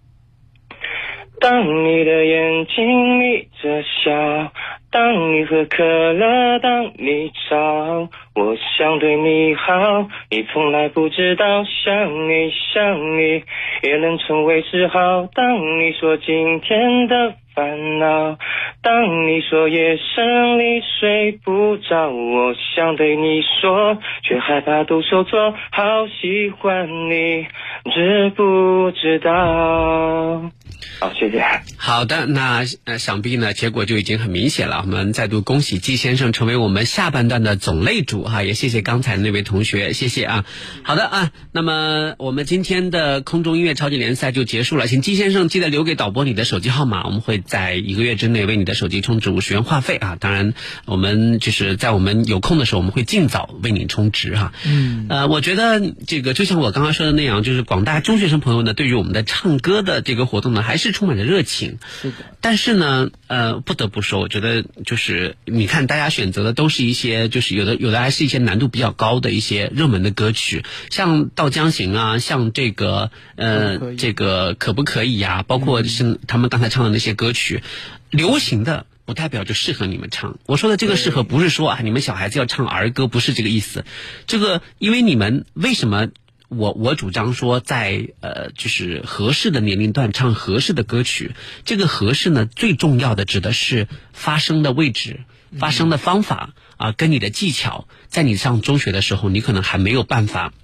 [1.41, 4.53] 当你的眼睛眯着笑，
[4.91, 8.09] 当你喝可乐，当你吵，
[8.39, 13.43] 我想对你好，你从来不知道，想你想你
[13.83, 15.27] 也能成为嗜好。
[15.35, 18.39] 当你说今天的烦恼，
[18.81, 27.45] 当你说夜深里睡不着，我想对你说，却害怕都说错，好喜欢你，
[27.93, 30.53] 知不知道？
[31.01, 31.43] 好，谢谢。
[31.77, 34.83] 好的，那呃，想必呢，结果就已经很明显了。
[34.85, 40.45] 我们再度恭喜季先生成为我们下半段的总擂主哈，也谢谢刚才那位同学，谢谢啊。
[40.83, 50.17] 好的啊，那么我们今天的空中音乐超级联赛就结束了，请季先生记得留给导播你的手机号码，我们会在一个月之内为你的手机充值五十元话费啊。
[50.21, 50.55] 当然，
[50.85, 54.53] 我们就是在我们有空的时候，我们会尽早为你充值哈。
[54.67, 61.79] 嗯，呃，我觉得这个就像我刚刚说的那样，就是广大中学生朋友呢，对于我们的唱歌的这个活动呢，还是充满着热情。
[62.03, 62.17] 是的。
[62.41, 77.63] 但是呢，呃，不得不说，我觉得就是你看，大家选择的都是一些，就是有的有的还是一些难度比较高的一些热门的歌曲，像《到江行》啊，像这个呃这个可不可以呀、包括是他们刚才唱的那些歌曲，
[78.11, 78.87] 流行的。
[79.09, 80.39] 不代表就适合你们唱。
[80.45, 83.87] 我说的这个适合，不是说啊，你们小孩子要唱儿歌，不是这个意思。
[84.27, 86.09] 这个，因为你们为什么
[86.49, 91.33] 我我主张说在呃就是合适的年龄段唱合适的歌曲，
[91.65, 95.21] 这个合适呢，最重要的指的是发声的位置、
[95.59, 100.55] 发声的方法啊，跟你的技巧，在你上中学的时候，你可能还没有办法。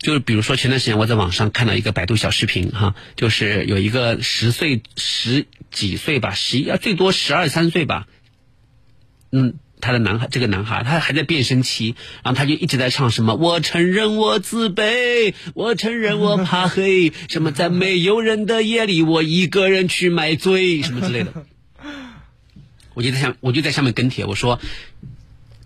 [0.00, 8.06] 就是比如说前段时间我在网上看到一个百度小视频哈，就是有一个十岁十几岁吧，十一啊最多十二三岁吧，
[9.32, 9.54] 嗯。
[9.82, 21.32] 他的男孩，这个男孩，他还在变声期，然后他就一直在唱什么“我承认我自卑，我承认我怕黑”，什么在没有人的夜里，我一个人去买醉，什么之类的。
[22.92, 24.60] 我就在下，我就在下面跟帖，我说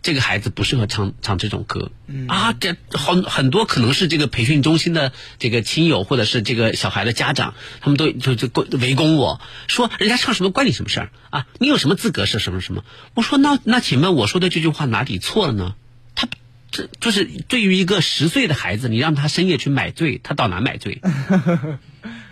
[0.05, 1.91] 这个孩子不适合唱唱这种歌、
[2.29, 2.53] 啊！
[2.53, 11.47] 这很很多可能是这个培训中心的这个亲友或者是这个小孩的家长，他们都就就围攻我说人家唱什么关你什么事儿啊？
[11.59, 12.85] 你有什么资格是什么什么？
[13.15, 15.75] 我说那那请问我说的这句话哪里错了呢？
[16.15, 16.29] 他
[16.71, 21.01] 这就是对于一个十岁的孩子，你让他深夜去买醉，他到哪买醉？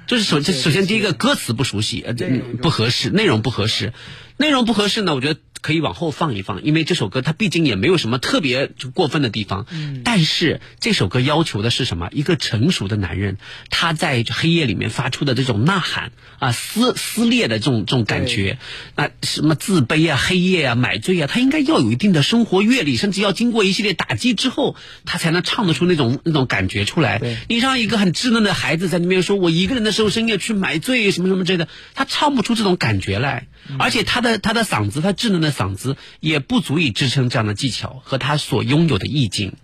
[0.08, 2.26] 就是首先首先第一个歌词不熟悉，呃，这
[2.60, 3.94] 不合适，内容不合适，
[4.42, 9.66] 内容不合适呢，我觉得可以往后放一放，因为这首歌它毕竟也没有什么特别就过分的地方。
[9.70, 10.02] 嗯。
[10.04, 12.08] 但是这首歌要求的是什么？
[12.10, 13.38] 一个成熟的男人，
[13.70, 18.58] 他在黑夜里面发出的这种呐喊啊，撕撕裂的这种这种感觉，
[18.96, 24.74] 那什么自卑啊、黑夜啊、买醉啊，他应该要有一定的生活阅历，甚至要经过一系列打击之后，
[25.04, 27.22] 他才能唱得出那种那种感觉出来。
[27.48, 33.46] 你让一个很稚嫩的孩子在那边说，我一个人的时候深夜去买醉什么什么之类的，他唱不出这种感觉来。
[33.78, 39.54] 而且他的他的嗓子，他稚嫩的嗓子也不足以支撑这样的技巧和他所拥有的意境。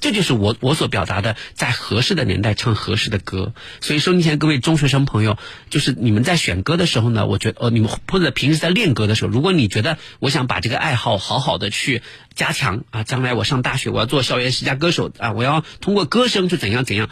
[0.00, 3.54] 这就是我我所表达的，在合适的年代唱合适的歌。
[3.80, 5.38] 所以收音前各位中学生朋友，
[5.70, 12.02] 就是你们在选歌的时候呢，我觉得呃，你们或者平时在练歌的时候，如果你觉得我想把这个爱好好好的去
[12.34, 17.08] 加强啊，将来我上大学我要做校园十佳歌手啊，我要通过歌声去怎样怎样，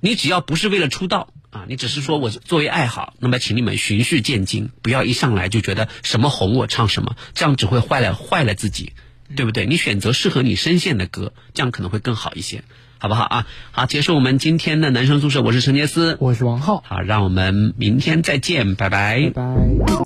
[0.00, 1.32] 你只要不是为了出道。
[1.56, 8.92] 啊，你只是说我作为爱好，那么请你们循序渐进，不要一上来就觉得什么红我唱什么，这样只会坏了坏了自己，
[9.34, 9.64] 对不对？
[9.64, 12.62] 你选择适合你声线的歌，这样可能会更好一些，
[12.98, 13.46] 好不好啊？
[13.70, 19.86] 好，结束我们今天的男生宿舍，我是陈杰斯，我是王浩，好，让我们明天再见，拜拜，拜拜。